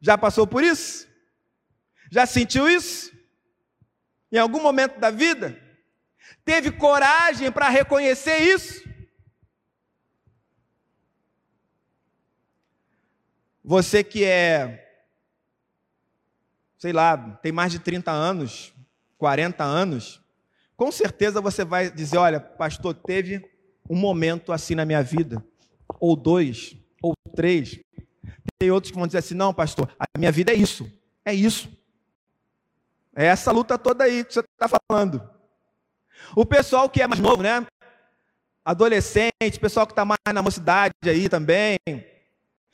[0.00, 1.08] Já passou por isso?
[2.10, 3.12] Já sentiu isso?
[4.30, 5.58] Em algum momento da vida?
[6.44, 8.82] Teve coragem para reconhecer isso?
[13.64, 14.88] Você que é,
[16.78, 18.72] sei lá, tem mais de 30 anos,
[19.18, 20.20] 40 anos,
[20.76, 23.48] com certeza você vai dizer: olha, pastor, teve
[23.88, 25.44] um momento assim na minha vida,
[26.00, 27.78] ou dois, ou três.
[28.58, 30.90] Tem outros que vão dizer assim: não, pastor, a minha vida é isso,
[31.24, 31.70] é isso.
[33.14, 35.22] É essa luta toda aí que você está falando.
[36.34, 37.64] O pessoal que é mais novo, né?
[38.64, 41.78] Adolescente, pessoal que está mais na mocidade aí também,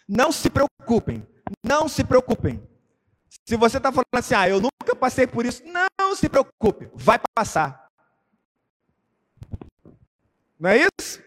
[0.08, 1.26] não se preocupem,
[1.62, 2.66] não se preocupem.
[3.46, 7.20] Se você está falando assim, ah, eu nunca passei por isso, não se preocupe, vai
[7.34, 7.88] passar.
[10.58, 11.22] Não é isso?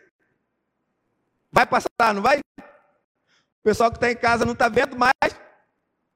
[1.51, 2.39] Vai passar, não vai?
[2.59, 5.13] O pessoal que está em casa não está vendo mais.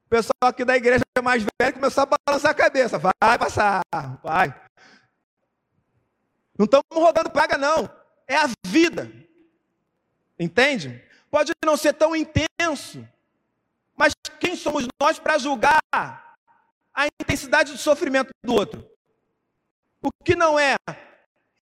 [0.06, 2.98] O pessoal aqui da igreja é mais velho começou a balançar a cabeça.
[2.98, 3.82] Vai passar,
[4.24, 4.50] vai.
[6.58, 7.90] Não estamos rodando praga, não.
[8.28, 9.12] É a vida.
[10.40, 11.04] Entende?
[11.36, 13.06] Pode não ser tão intenso,
[13.94, 18.90] mas quem somos nós para julgar a intensidade do sofrimento do outro?
[20.02, 20.78] O que não é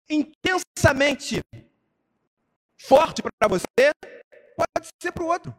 [0.10, 1.42] intensamente
[2.78, 3.94] forte para você,
[4.58, 5.56] pode ser para o outro.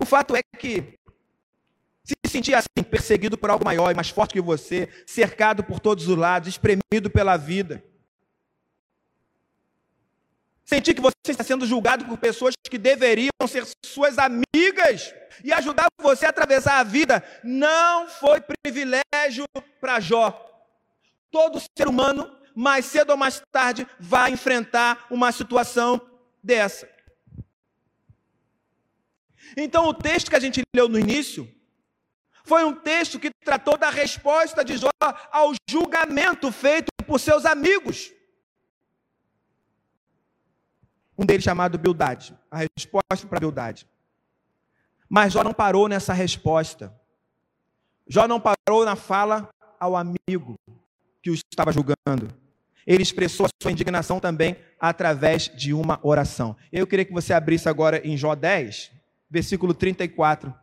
[0.00, 0.98] O fato é que
[2.02, 6.08] se sentir assim, perseguido por algo maior e mais forte que você, cercado por todos
[6.08, 7.80] os lados, espremido pela vida,
[10.64, 15.86] Sentir que você está sendo julgado por pessoas que deveriam ser suas amigas e ajudar
[16.00, 19.44] você a atravessar a vida, não foi privilégio
[19.80, 20.40] para Jó.
[21.30, 26.00] Todo ser humano, mais cedo ou mais tarde, vai enfrentar uma situação
[26.42, 26.88] dessa.
[29.56, 31.46] Então, o texto que a gente leu no início
[32.44, 34.90] foi um texto que tratou da resposta de Jó
[35.30, 38.13] ao julgamento feito por seus amigos.
[41.16, 43.86] Um deles chamado Bildade, a resposta para Bildade.
[45.08, 46.92] Mas Jó não parou nessa resposta.
[48.08, 49.48] Jó não parou na fala
[49.78, 50.54] ao amigo
[51.22, 52.28] que o estava julgando.
[52.86, 56.56] Ele expressou a sua indignação também através de uma oração.
[56.70, 58.92] Eu queria que você abrisse agora em Jó 10,
[59.30, 60.54] versículo 34,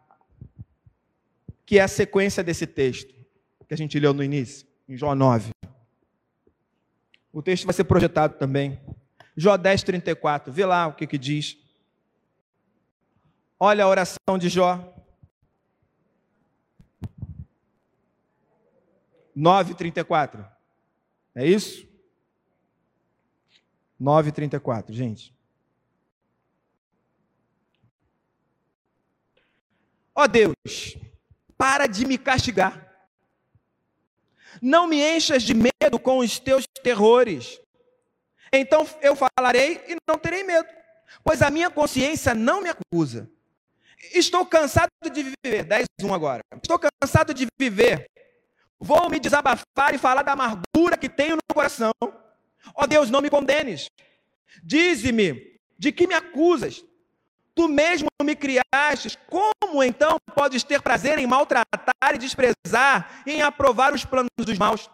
[1.66, 3.14] que é a sequência desse texto
[3.68, 5.52] que a gente leu no início, em Jó 9.
[7.32, 8.78] O texto vai ser projetado também.
[9.42, 10.54] Jó 10, 34.
[10.54, 11.58] Vê lá o que, que diz.
[13.60, 14.94] Olha a oração de Jó.
[19.36, 20.46] 9, 34.
[21.34, 21.88] É isso?
[24.00, 25.34] 9, 34, gente.
[30.14, 30.98] Ó oh Deus,
[31.58, 32.90] para de me castigar.
[34.62, 37.61] Não me enchas de medo com os teus terrores.
[38.54, 40.68] Então eu falarei e não terei medo,
[41.24, 43.30] pois a minha consciência não me acusa.
[44.14, 46.42] Estou cansado de viver, 10, 1 agora.
[46.62, 48.10] Estou cansado de viver.
[48.80, 51.92] Vou me desabafar e falar da amargura que tenho no coração.
[52.02, 52.12] Ó
[52.76, 53.90] oh Deus, não me condenes.
[54.64, 56.84] Dize-me, de que me acusas?
[57.54, 63.94] Tu mesmo me criaste, como então podes ter prazer em maltratar e desprezar, em aprovar
[63.94, 64.90] os planos dos maus?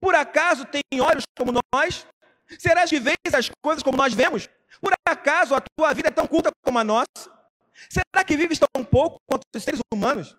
[0.00, 2.06] Por acaso tem olhos como nós?
[2.58, 4.48] Será que vês as coisas como nós vemos?
[4.80, 7.30] Por acaso a tua vida é tão culta como a nossa?
[7.88, 10.36] Será que vives tão pouco quanto os seres humanos?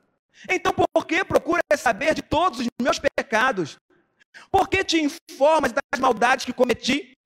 [0.50, 3.78] Então por que procuras saber de todos os meus pecados?
[4.50, 7.18] Por que te informas das maldades que cometi?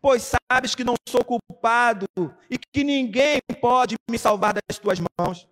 [0.00, 2.06] Pois sabes que não sou culpado
[2.50, 5.48] e que ninguém pode me salvar das tuas mãos.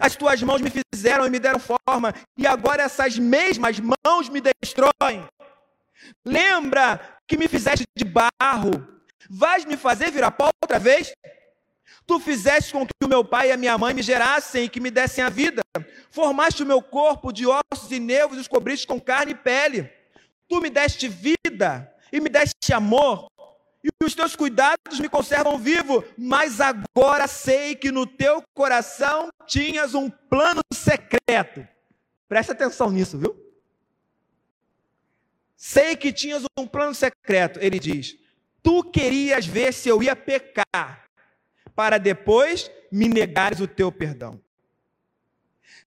[0.00, 4.40] As tuas mãos me fizeram e me deram forma, e agora essas mesmas mãos me
[4.40, 5.28] destroem.
[6.24, 8.86] Lembra que me fizeste de barro?
[9.28, 11.12] Vais me fazer virar pó outra vez?
[12.06, 14.80] Tu fizeste com que o meu pai e a minha mãe me gerassem e que
[14.80, 15.62] me dessem a vida.
[16.10, 19.90] Formaste o meu corpo de ossos e nervos e os cobriste com carne e pele.
[20.46, 23.28] Tu me deste vida e me deste amor.
[23.82, 26.04] E os teus cuidados me conservam vivo.
[26.16, 31.66] Mas agora sei que no teu coração tinhas um plano secreto.
[32.28, 33.34] Presta atenção nisso, viu?
[35.66, 38.18] Sei que tinhas um plano secreto, ele diz.
[38.62, 41.08] Tu querias ver se eu ia pecar,
[41.74, 44.38] para depois me negares o teu perdão.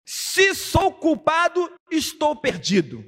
[0.05, 3.03] Se sou culpado, estou perdido.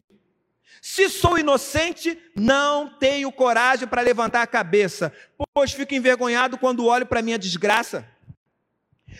[0.82, 5.13] Se sou inocente, não tenho coragem para levantar a cabeça,
[5.53, 8.05] pois fico envergonhado quando olho para minha desgraça.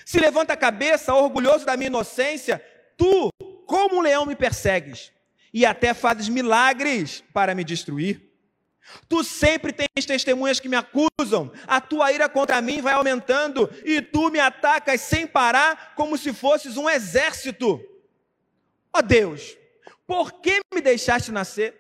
[0.06, 2.62] Se levanta a cabeça, orgulhoso da minha inocência,
[2.98, 3.32] tu,
[3.66, 5.16] como um leão, me persegues
[5.54, 8.28] e até fazes milagres para me destruir.
[9.08, 14.02] Tu sempre tens testemunhas que me acusam, a tua ira contra mim vai aumentando, e
[14.02, 17.82] tu me atacas sem parar, como se fosses um exército.
[18.94, 19.58] Ó oh Deus,
[20.06, 21.76] por que me deixaste nascer?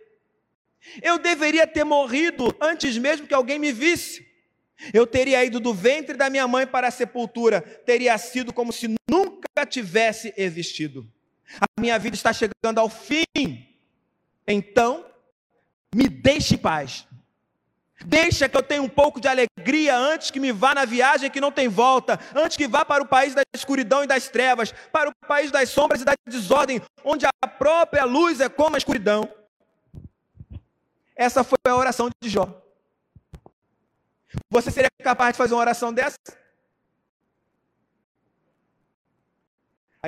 [1.01, 4.26] Eu deveria ter morrido antes mesmo que alguém me visse.
[4.93, 8.95] Eu teria ido do ventre da minha mãe para a sepultura, teria sido como se
[9.09, 11.09] nunca tivesse existido.
[11.62, 13.26] A minha vida está chegando ao fim.
[14.48, 15.06] Então,
[15.93, 17.08] me deixe em paz.
[18.06, 21.41] Deixa que eu tenha um pouco de alegria antes que me vá na viagem que
[21.41, 25.10] não tem volta, antes que vá para o país da escuridão e das trevas, para
[25.10, 29.28] o país das sombras e da desordem, onde a própria luz é como a escuridão.
[31.16, 32.62] Essa foi a oração de Jó.
[34.52, 36.18] Você seria capaz de fazer uma oração dessa?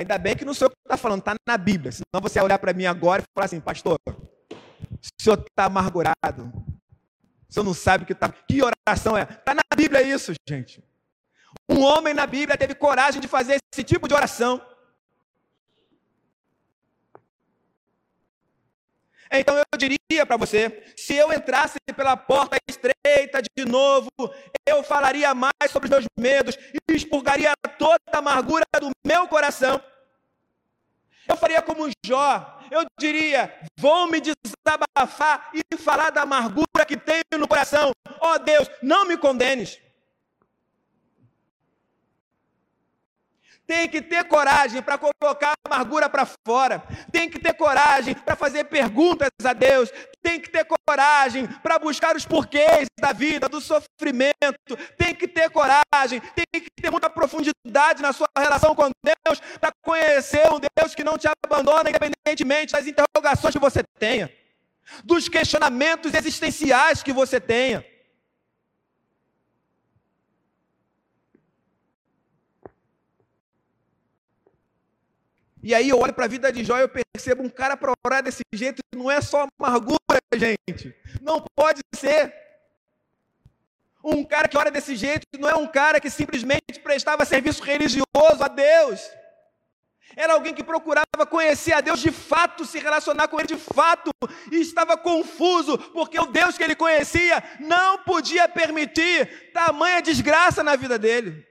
[0.00, 1.92] Ainda bem que não sou eu que está falando, está na Bíblia.
[1.92, 6.50] Senão você ia olhar para mim agora e falar assim, pastor, o senhor está amargurado.
[7.46, 9.24] O senhor não sabe que, tá, que oração é.
[9.24, 10.82] Está na Bíblia isso, gente.
[11.68, 14.62] Um homem na Bíblia teve coragem de fazer esse tipo de oração.
[19.30, 24.08] Então eu diria para você: se eu entrasse pela porta estreita de novo,
[24.66, 29.78] eu falaria mais sobre os meus medos e expurgaria toda a amargura do meu coração.
[31.30, 37.38] Eu faria como Jó, eu diria: vou me desabafar e falar da amargura que tenho
[37.38, 37.92] no coração.
[38.20, 39.80] Ó oh, Deus, não me condenes.
[43.70, 46.82] Tem que ter coragem para colocar a amargura para fora.
[47.12, 49.92] Tem que ter coragem para fazer perguntas a Deus.
[50.20, 54.76] Tem que ter coragem para buscar os porquês da vida, do sofrimento.
[54.98, 59.70] Tem que ter coragem, tem que ter muita profundidade na sua relação com Deus para
[59.84, 64.32] conhecer um Deus que não te abandona, independentemente das interrogações que você tenha,
[65.04, 67.86] dos questionamentos existenciais que você tenha.
[75.62, 77.92] E aí eu olho para a vida de Jó e eu percebo um cara para
[78.04, 79.98] orar desse jeito, não é só amargura,
[80.34, 80.94] gente.
[81.20, 82.34] Não pode ser.
[84.02, 88.42] Um cara que ora desse jeito não é um cara que simplesmente prestava serviço religioso
[88.42, 89.00] a Deus.
[90.16, 94.10] Era alguém que procurava conhecer a Deus de fato, se relacionar com Ele de fato,
[94.50, 100.74] e estava confuso, porque o Deus que ele conhecia não podia permitir tamanha desgraça na
[100.74, 101.46] vida dele.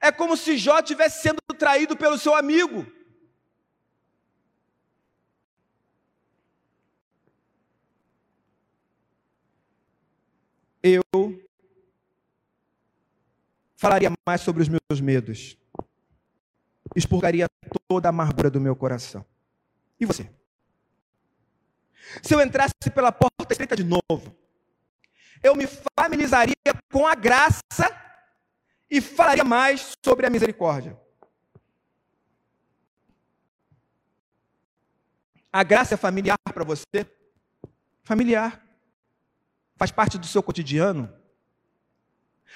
[0.00, 2.86] É como se Jó tivesse sendo traído pelo seu amigo.
[10.82, 11.02] Eu
[13.76, 15.56] falaria mais sobre os meus medos,
[16.94, 17.46] expurgaria
[17.88, 19.24] toda a amargura do meu coração.
[20.00, 20.30] E você?
[22.22, 24.36] Se eu entrasse pela porta estreita de novo,
[25.42, 26.54] eu me familiarizaria
[26.90, 27.62] com a graça
[28.90, 30.98] e falaria mais sobre a misericórdia.
[35.52, 37.06] A graça é familiar para você?
[38.02, 38.64] Familiar.
[39.76, 41.12] Faz parte do seu cotidiano?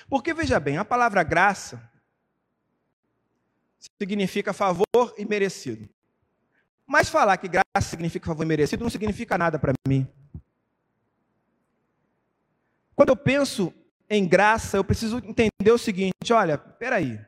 [0.08, 1.90] Porque veja bem, a palavra graça
[4.00, 5.88] significa favor e merecido.
[6.86, 10.06] Mas falar que graça significa favor e merecido não significa nada para mim.
[12.94, 13.72] Quando eu penso
[14.12, 17.18] em graça, eu preciso entender o seguinte: olha, peraí.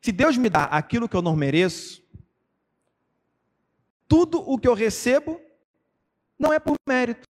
[0.00, 2.02] Se Deus me dá aquilo que eu não mereço,
[4.06, 5.40] tudo o que eu recebo
[6.38, 7.26] não é por mérito.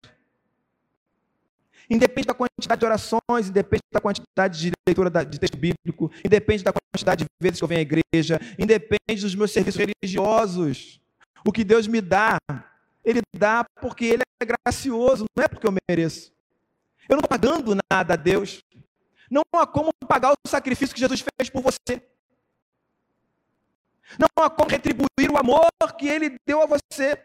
[1.89, 6.73] Independe da quantidade de orações, independe da quantidade de leitura de texto bíblico, independe da
[6.73, 11.01] quantidade de vezes que eu venho à igreja, independe dos meus serviços religiosos.
[11.47, 12.39] O que Deus me dá,
[13.05, 16.33] Ele dá porque Ele é gracioso, não é porque eu mereço.
[17.09, 18.63] Eu não estou pagando nada a Deus.
[19.31, 22.03] Não há como pagar o sacrifício que Jesus fez por você.
[24.19, 27.19] Não há como retribuir o amor que Ele deu a você.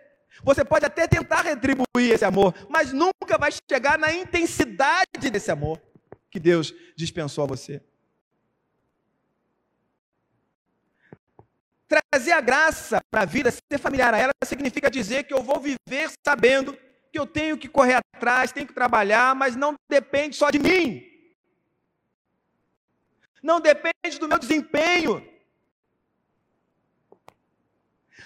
[0.44, 5.82] Você pode até tentar retribuir esse amor, mas nunca vai chegar na intensidade desse amor
[6.30, 7.82] que Deus dispensou a você.
[11.88, 15.60] Trazer a graça para a vida, ser familiar a ela, significa dizer que eu vou
[15.60, 16.78] viver sabendo
[17.18, 21.04] que eu tenho que correr atrás, tenho que trabalhar, mas não depende só de mim.
[23.42, 25.28] Não depende do meu desempenho.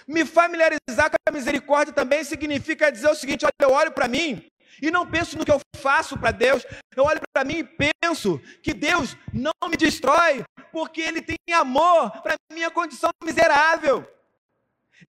[0.06, 4.46] Me familiarizar com a misericórdia também significa dizer o seguinte: olha, eu olho para mim
[4.82, 8.42] e não penso no que eu faço para Deus, eu olho para mim e penso
[8.62, 14.06] que Deus não me destrói, porque Ele tem amor para minha condição miserável.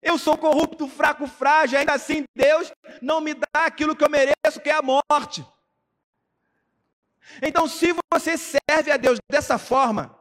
[0.03, 2.71] Eu sou corrupto, fraco, frágil, ainda assim Deus
[3.01, 5.45] não me dá aquilo que eu mereço, que é a morte.
[7.43, 10.19] Então, se você serve a Deus dessa forma,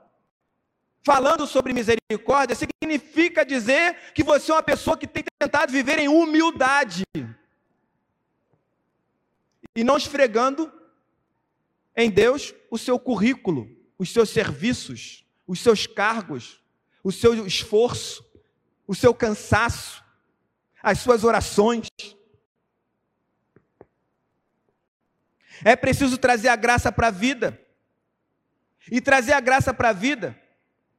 [1.03, 6.09] falando sobre misericórdia, significa dizer que você é uma pessoa que tem tentado viver em
[6.09, 7.03] humildade
[9.75, 10.71] e não esfregando
[11.95, 16.61] em Deus o seu currículo, os seus serviços, os seus cargos,
[17.03, 18.26] o seu esforço,
[18.87, 20.03] o seu cansaço,
[20.81, 21.87] as suas orações.
[25.63, 27.59] É preciso trazer a graça para a vida.
[28.89, 30.39] E trazer a graça para a vida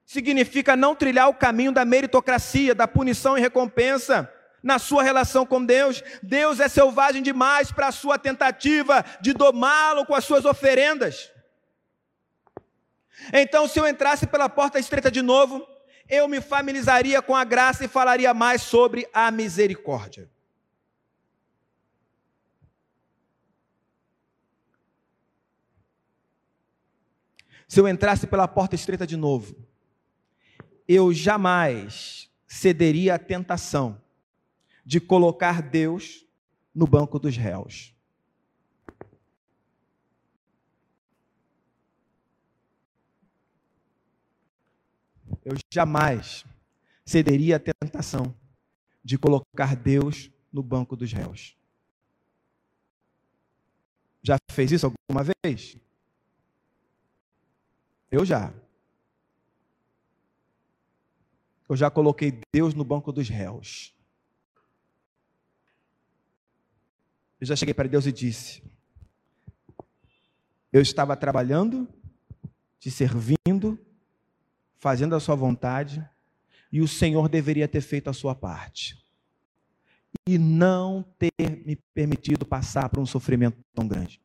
[0.04, 4.32] significa não trilhar o caminho da meritocracia, da punição e recompensa
[4.62, 6.02] na sua relação com Deus.
[6.22, 11.30] Deus é selvagem demais para a sua tentativa de domá-lo com as suas oferendas.
[13.32, 15.66] Então, se eu entrasse pela porta estreita de novo,
[16.08, 20.30] eu me familiarizaria com a graça e falaria mais sobre a misericórdia.
[27.66, 29.54] Se eu entrasse pela porta estreita de novo,
[30.88, 34.00] eu jamais cederia à tentação
[34.86, 36.24] de colocar Deus
[36.74, 37.94] no banco dos réus.
[45.48, 46.44] Eu jamais
[47.06, 48.34] cederia à tentação
[49.02, 51.56] de colocar Deus no banco dos réus.
[54.22, 55.78] Já fez isso alguma vez?
[58.10, 58.52] Eu já.
[61.66, 63.94] eu já coloquei Deus no banco dos réus.
[67.40, 68.62] Eu já cheguei para Deus e disse:
[70.70, 71.88] Eu estava trabalhando,
[72.78, 73.37] te servindo,
[74.78, 76.06] fazendo a sua vontade,
[76.70, 79.04] e o Senhor deveria ter feito a sua parte.
[80.26, 81.32] E não ter
[81.64, 84.20] me permitido passar por um sofrimento tão grande.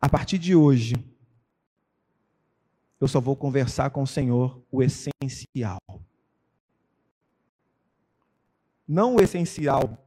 [0.00, 0.94] A partir de hoje,
[3.00, 5.80] eu só vou conversar com o Senhor o essencial.
[8.86, 10.03] Não o essencial,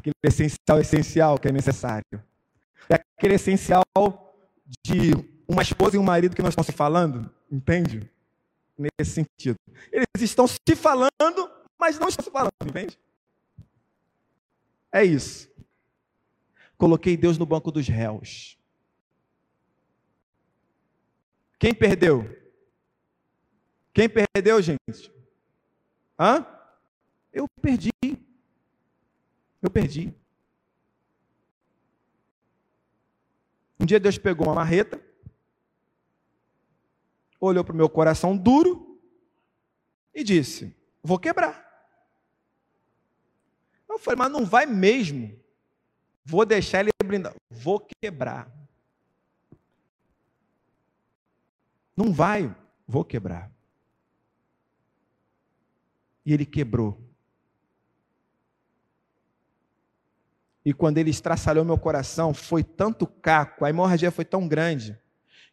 [0.00, 2.24] aquele essencial essencial que é necessário.
[2.88, 3.84] É aquele essencial
[4.82, 5.12] de
[5.46, 8.10] uma esposa e um marido que nós estamos se falando, entende?
[8.76, 9.56] Nesse sentido.
[9.92, 12.98] Eles estão se falando, mas não estão se falando, entende?
[14.90, 15.48] É isso.
[16.76, 18.58] Coloquei Deus no banco dos réus.
[21.58, 22.24] Quem perdeu?
[23.92, 25.12] Quem perdeu, gente?
[26.18, 26.46] Hã?
[27.32, 27.90] Eu perdi.
[29.62, 30.14] Eu perdi.
[33.78, 35.02] Um dia Deus pegou uma marreta,
[37.40, 39.00] olhou para o meu coração duro
[40.14, 41.68] e disse: Vou quebrar.
[43.88, 45.38] Eu falei, mas não vai mesmo.
[46.24, 47.34] Vou deixar ele brindar.
[47.50, 48.48] Vou quebrar.
[51.96, 52.54] Não vai,
[52.86, 53.50] vou quebrar.
[56.24, 57.09] E ele quebrou.
[60.64, 64.98] E quando ele estraçalhou meu coração, foi tanto caco, a hemorragia foi tão grande,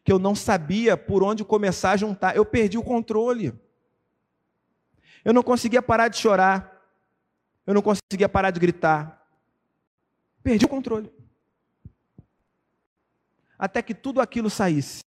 [0.04, 2.36] que eu não sabia por onde começar a juntar.
[2.36, 3.52] Eu perdi o controle.
[5.24, 6.74] Eu não conseguia parar de chorar.
[7.66, 9.26] Eu não conseguia parar de gritar.
[10.42, 11.12] Perdi o controle.
[13.58, 15.02] Até que tudo aquilo saísse.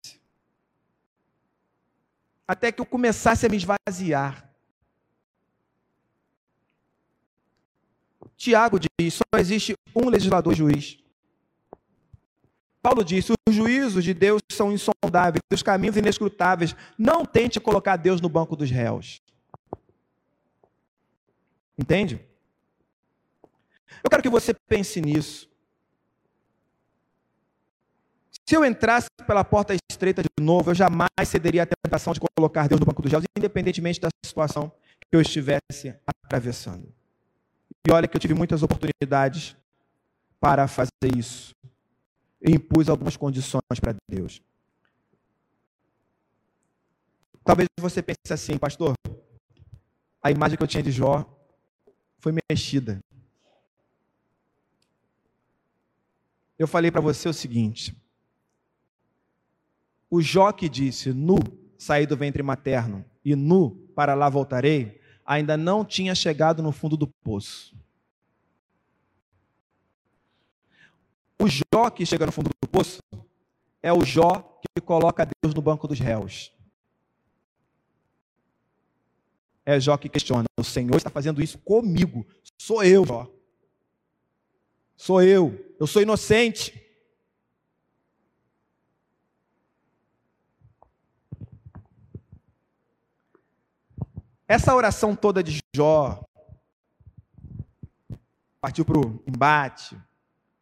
[2.47, 4.48] Até que eu começasse a me esvaziar.
[8.39, 10.97] Tiago diz: só existe um legislador juiz.
[12.81, 16.73] Paulo disse: os juízos de Deus são insondáveis, os caminhos inescrutáveis.
[16.97, 19.21] Não tente colocar Deus no banco dos réus.
[21.77, 22.25] Entende?
[24.01, 25.49] Eu quero que você pense nisso.
[28.47, 32.67] Se eu entrasse pela porta estreita de novo, eu jamais cederia à tentação de colocar
[32.67, 34.71] Deus no banco dos réus, independentemente da situação
[35.01, 36.98] que eu estivesse atravessando.
[37.87, 39.55] E olha que eu tive muitas oportunidades
[40.39, 41.55] para fazer isso.
[42.41, 44.41] E impus algumas condições para Deus.
[47.43, 48.93] Talvez você pense assim, pastor,
[50.21, 51.25] a imagem que eu tinha de Jó
[52.19, 52.99] foi mexida.
[56.57, 57.95] Eu falei para você o seguinte:
[60.09, 61.37] o Jó que disse, nu
[61.77, 64.98] saí do ventre materno e nu para lá voltarei,
[65.29, 67.77] ainda não tinha chegado no fundo do poço.
[71.39, 72.99] O Jó que chega no fundo do poço
[73.79, 76.51] é o Jó que coloca Deus no banco dos réus.
[79.63, 82.25] É Jó que questiona: o Senhor está fazendo isso comigo.
[82.57, 83.31] Sou eu, Jó.
[84.97, 85.75] Sou eu.
[85.79, 86.88] Eu sou inocente.
[94.49, 96.27] Essa oração toda de Jó
[98.59, 99.95] partiu para o embate,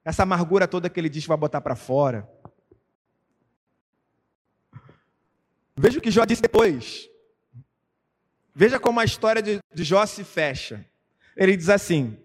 [0.03, 2.29] essa amargura toda que ele diz que vai botar para fora.
[5.73, 7.09] Veja o que Jó disse depois.
[8.53, 10.85] Veja como a história de, de Jó se fecha.
[11.33, 12.21] Ele diz assim: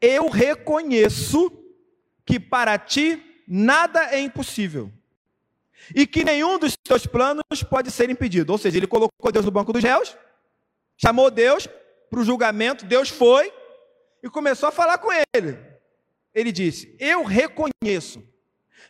[0.00, 1.50] Eu reconheço
[2.24, 4.92] que para ti nada é impossível
[5.94, 8.52] e que nenhum dos teus planos pode ser impedido.
[8.52, 10.16] Ou seja, ele colocou Deus no banco dos réus,
[10.96, 11.68] chamou Deus
[12.08, 13.52] para o julgamento, Deus foi
[14.22, 15.58] e começou a falar com ele.
[16.34, 18.22] Ele disse: Eu reconheço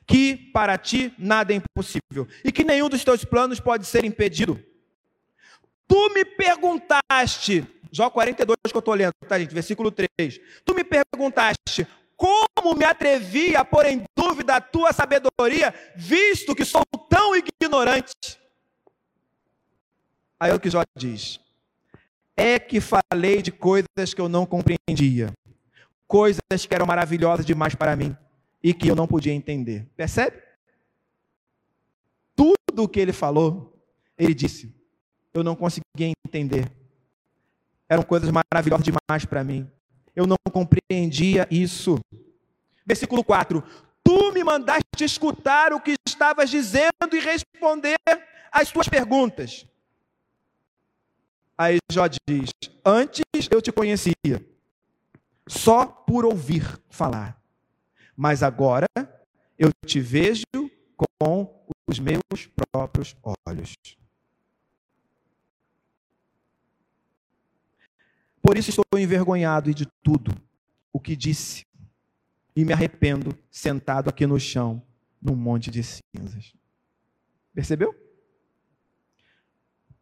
[0.06, 4.62] que para ti nada é impossível e que nenhum dos teus planos pode ser impedido.
[5.86, 9.52] Tu me perguntaste, Jó 42 que eu estou lendo, tá, gente?
[9.52, 10.08] Versículo 3.
[10.64, 11.86] Tu me perguntaste
[12.20, 18.38] como me atrevi a pôr em dúvida a tua sabedoria, visto que sou tão ignorante.
[20.38, 21.40] Aí é o que Jó diz:
[22.36, 25.32] É que falei de coisas que eu não compreendia
[26.10, 28.16] coisas que eram maravilhosas demais para mim
[28.60, 29.86] e que eu não podia entender.
[29.96, 30.42] Percebe?
[32.34, 33.80] Tudo o que ele falou,
[34.18, 34.74] ele disse,
[35.32, 36.68] eu não conseguia entender.
[37.88, 39.70] Eram coisas maravilhosas demais para mim.
[40.20, 41.98] Eu não compreendia isso.
[42.84, 43.64] Versículo 4:
[44.04, 47.96] Tu me mandaste escutar o que estavas dizendo e responder
[48.52, 49.66] às tuas perguntas.
[51.56, 52.50] Aí Jó diz:
[52.84, 54.44] Antes eu te conhecia
[55.48, 57.40] só por ouvir falar.
[58.14, 58.86] Mas agora
[59.58, 60.44] eu te vejo
[61.18, 63.16] com os meus próprios
[63.48, 63.72] olhos.
[68.50, 70.34] Por isso estou envergonhado de tudo
[70.92, 71.64] o que disse
[72.56, 74.82] e me arrependo sentado aqui no chão,
[75.22, 76.52] num monte de cinzas.
[77.54, 77.94] Percebeu?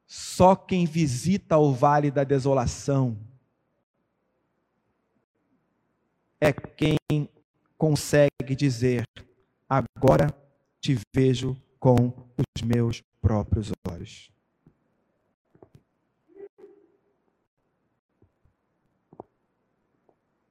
[0.07, 3.19] Só quem visita o vale da desolação
[6.41, 6.97] é quem
[7.77, 9.05] consegue dizer:
[9.69, 10.35] agora
[10.81, 12.15] te vejo com
[12.57, 14.33] os meus próprios olhos.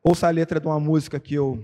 [0.08, 1.62] Ouça a letra de uma música que eu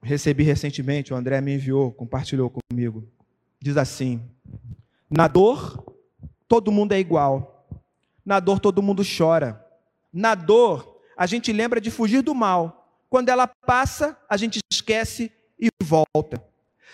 [0.00, 3.04] recebi recentemente, o André me enviou, compartilhou comigo.
[3.60, 4.22] Diz assim:
[5.10, 5.84] Na dor,
[6.46, 7.66] todo mundo é igual.
[8.24, 9.60] Na dor, todo mundo chora.
[10.12, 12.88] Na dor, a gente lembra de fugir do mal.
[13.08, 16.40] Quando ela passa, a gente esquece e volta.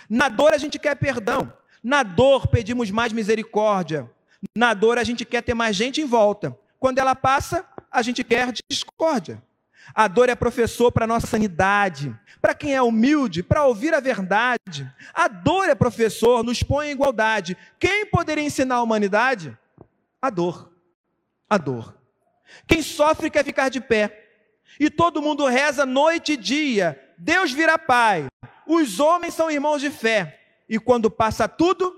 [0.09, 1.53] Na dor a gente quer perdão.
[1.85, 4.11] Na dor pedimos mais misericórdia.
[4.57, 6.59] Na dor a gente quer ter mais gente em volta.
[6.81, 9.45] Quando ela passa, a gente quer discórdia.
[9.95, 14.01] A dor é professor para a nossa sanidade, para quem é humilde, para ouvir a
[14.01, 14.93] verdade.
[15.15, 17.57] A dor é professor, nos põe em igualdade.
[17.79, 19.57] Quem poderia ensinar a humanidade?
[20.21, 20.73] A dor.
[21.49, 21.97] A dor.
[22.67, 24.25] Quem sofre quer ficar de pé.
[24.79, 27.01] E todo mundo reza noite e dia.
[27.17, 28.27] Deus vira pai.
[28.67, 30.41] Os homens são irmãos de fé.
[30.69, 31.95] E quando passa tudo,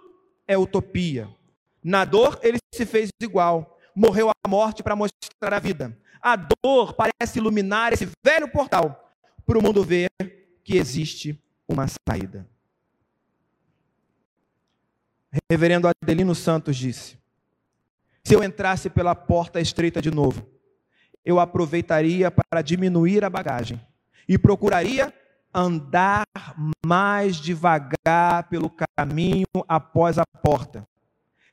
[0.47, 1.29] é utopia.
[1.83, 3.79] Na dor, ele se fez igual.
[3.95, 5.97] morreu a morte para mostrar a vida.
[6.21, 9.15] A dor parece iluminar esse velho portal
[9.47, 10.11] para o mundo ver
[10.65, 12.49] que existe uma saída.
[15.51, 17.19] Reverendo Adelino Santos disse:
[18.25, 20.47] Se eu entrasse pela porta estreita de novo,
[21.25, 23.81] eu aproveitaria para diminuir a bagagem
[24.29, 25.13] e procuraria
[25.55, 26.25] andar
[26.85, 30.87] mais devagar pelo caminho após a porta,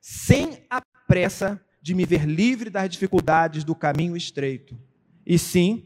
[0.01, 4.75] sem a pressa de me ver livre das dificuldades do caminho estreito,
[5.23, 5.85] e sim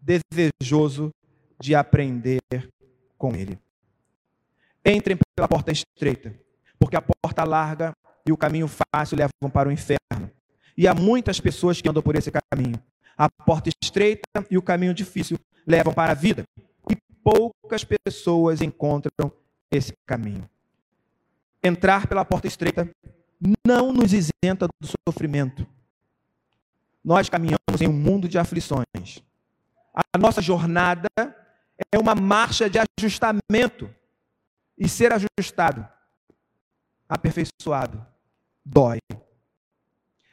[0.00, 1.10] desejoso
[1.60, 2.40] de aprender
[3.18, 3.58] com ele.
[4.86, 6.32] Entrem pela porta estreita,
[6.78, 7.92] porque a porta larga
[8.24, 10.30] e o caminho fácil levam para o inferno.
[10.76, 12.80] E há muitas pessoas que andam por esse caminho.
[13.18, 15.36] A porta estreita e o caminho difícil
[15.66, 16.44] levam para a vida.
[16.88, 19.32] E poucas pessoas encontram
[19.68, 20.48] esse caminho.
[21.60, 22.88] Entrar pela porta estreita
[23.66, 25.66] não nos isenta do sofrimento.
[27.02, 29.22] Nós caminhamos em um mundo de aflições.
[29.94, 31.08] A nossa jornada
[31.92, 33.90] é uma marcha de ajustamento.
[34.76, 35.86] E ser ajustado,
[37.06, 38.06] aperfeiçoado,
[38.64, 38.98] dói.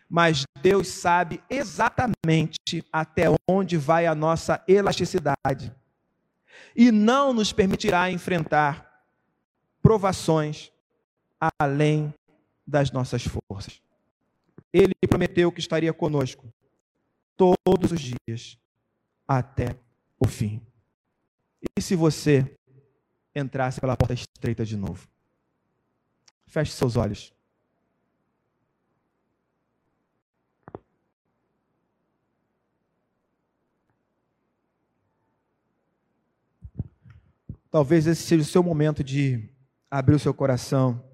[0.09, 5.75] Mas Deus sabe exatamente até onde vai a nossa elasticidade.
[6.73, 9.03] E não nos permitirá enfrentar
[9.81, 10.71] provações
[11.59, 12.13] além
[12.67, 13.81] das nossas forças.
[14.73, 16.53] Ele prometeu que estaria conosco
[17.37, 18.59] todos os dias
[19.25, 19.77] até
[20.19, 20.61] o fim.
[21.77, 22.53] E se você
[23.33, 25.07] entrasse pela porta estreita de novo?
[26.47, 27.33] Feche seus olhos.
[37.69, 39.49] Talvez esse seja o seu momento de
[39.89, 41.06] abrir o seu coração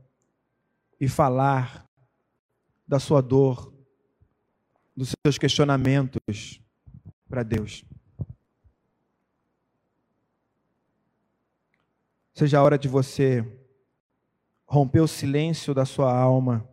[1.04, 1.86] e falar
[2.88, 3.74] da sua dor,
[4.96, 6.62] dos seus questionamentos
[7.28, 7.84] para Deus.
[12.34, 13.46] Seja a hora de você
[14.66, 16.66] romper o silêncio da sua alma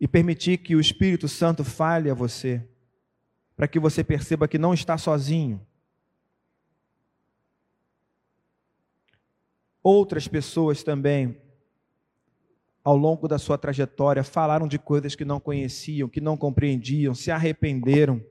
[0.00, 2.68] e permitir que o Espírito Santo fale a você,
[3.54, 5.64] para que você perceba que não está sozinho.
[9.82, 11.40] Outras pessoas também,
[12.84, 17.30] ao longo da sua trajetória, falaram de coisas que não conheciam, que não compreendiam, se
[17.30, 18.22] arrependeram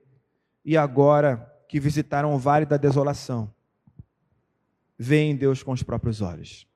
[0.64, 3.54] e agora que visitaram o vale da desolação,
[4.98, 6.69] veem Deus com os próprios olhos.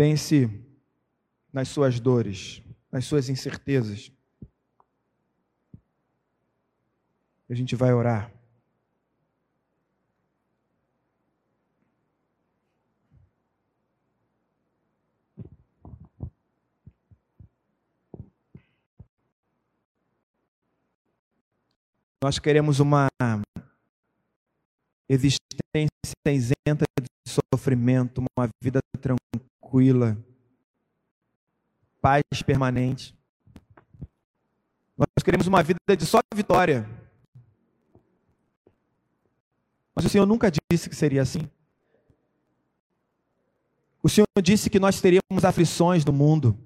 [0.00, 0.48] Pense
[1.52, 4.10] nas suas dores, nas suas incertezas.
[7.50, 8.32] A gente vai orar.
[22.24, 23.08] Nós queremos uma
[25.10, 25.50] existência
[26.26, 30.16] isenta de sofrimento, uma vida tranquila
[32.00, 33.14] paz permanente.
[34.96, 36.88] Nós queremos uma vida de só vitória.
[39.94, 41.48] Mas o Senhor nunca disse que seria assim.
[44.02, 46.58] O Senhor disse que nós teríamos aflições no mundo.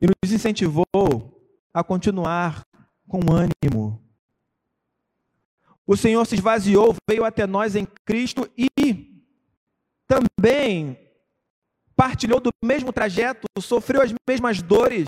[0.00, 0.86] E nos incentivou
[1.72, 2.62] a continuar
[3.08, 4.03] com ânimo,
[5.86, 8.68] o Senhor se esvaziou, veio até nós em Cristo e
[10.06, 10.98] também
[11.94, 15.06] partilhou do mesmo trajeto, sofreu as mesmas dores,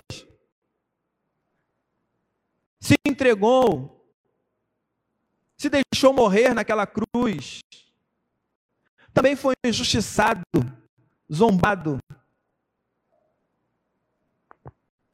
[2.79, 4.15] se entregou,
[5.57, 7.59] se deixou morrer naquela cruz.
[9.13, 10.43] Também foi injustiçado,
[11.33, 11.97] zombado.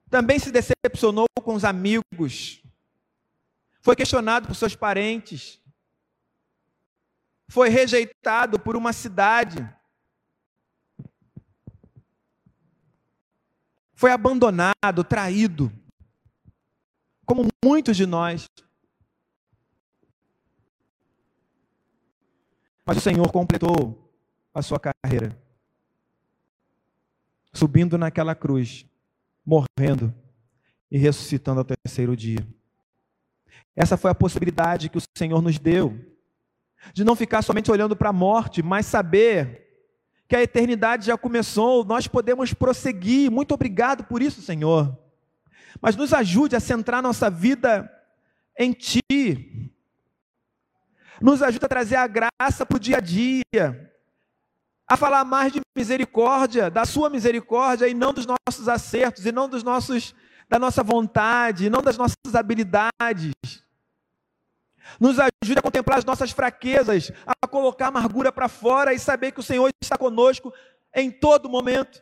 [0.09, 2.62] Também se decepcionou com os amigos
[3.83, 5.61] foi questionado por seus parentes,
[7.49, 9.57] foi rejeitado por uma cidade,
[13.93, 15.69] foi abandonado, traído,
[17.25, 18.47] como muitos de nós.
[22.85, 24.17] Mas o Senhor completou
[24.53, 25.37] a sua carreira,
[27.51, 28.85] subindo naquela cruz,
[29.45, 30.15] morrendo
[30.89, 32.47] e ressuscitando ao terceiro dia.
[33.75, 35.97] Essa foi a possibilidade que o Senhor nos deu,
[36.93, 39.63] de não ficar somente olhando para a morte, mas saber
[40.27, 43.29] que a eternidade já começou, nós podemos prosseguir.
[43.29, 44.97] Muito obrigado por isso, Senhor.
[45.81, 47.91] Mas nos ajude a centrar nossa vida
[48.57, 49.71] em Ti.
[51.21, 53.91] Nos ajude a trazer a graça para o dia a dia.
[54.87, 59.47] A falar mais de misericórdia, da Sua misericórdia e não dos nossos acertos, e não
[59.47, 60.13] dos nossos,
[60.49, 63.62] da nossa vontade, e não das nossas habilidades.
[64.99, 69.31] Nos ajude a contemplar as nossas fraquezas, a colocar a amargura para fora e saber
[69.31, 70.53] que o Senhor está conosco
[70.93, 72.01] em todo momento,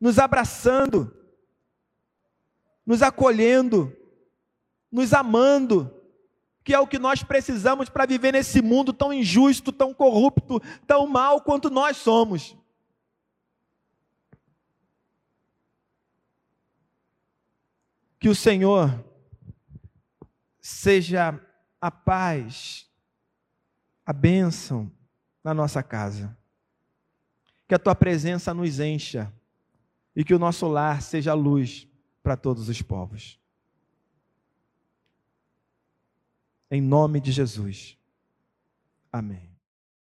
[0.00, 1.16] nos abraçando,
[2.84, 3.96] nos acolhendo,
[4.90, 5.92] nos amando,
[6.64, 11.06] que é o que nós precisamos para viver nesse mundo tão injusto, tão corrupto, tão
[11.06, 12.56] mal quanto nós somos.
[18.18, 19.05] Que o Senhor
[20.66, 21.40] seja
[21.80, 22.90] a paz,
[24.04, 24.90] a bênção
[25.44, 26.36] na nossa casa.
[27.68, 29.32] Que a tua presença nos encha
[30.14, 31.86] e que o nosso lar seja luz
[32.20, 33.38] para todos os povos.
[36.68, 37.96] Em nome de Jesus.
[39.12, 39.55] Amém.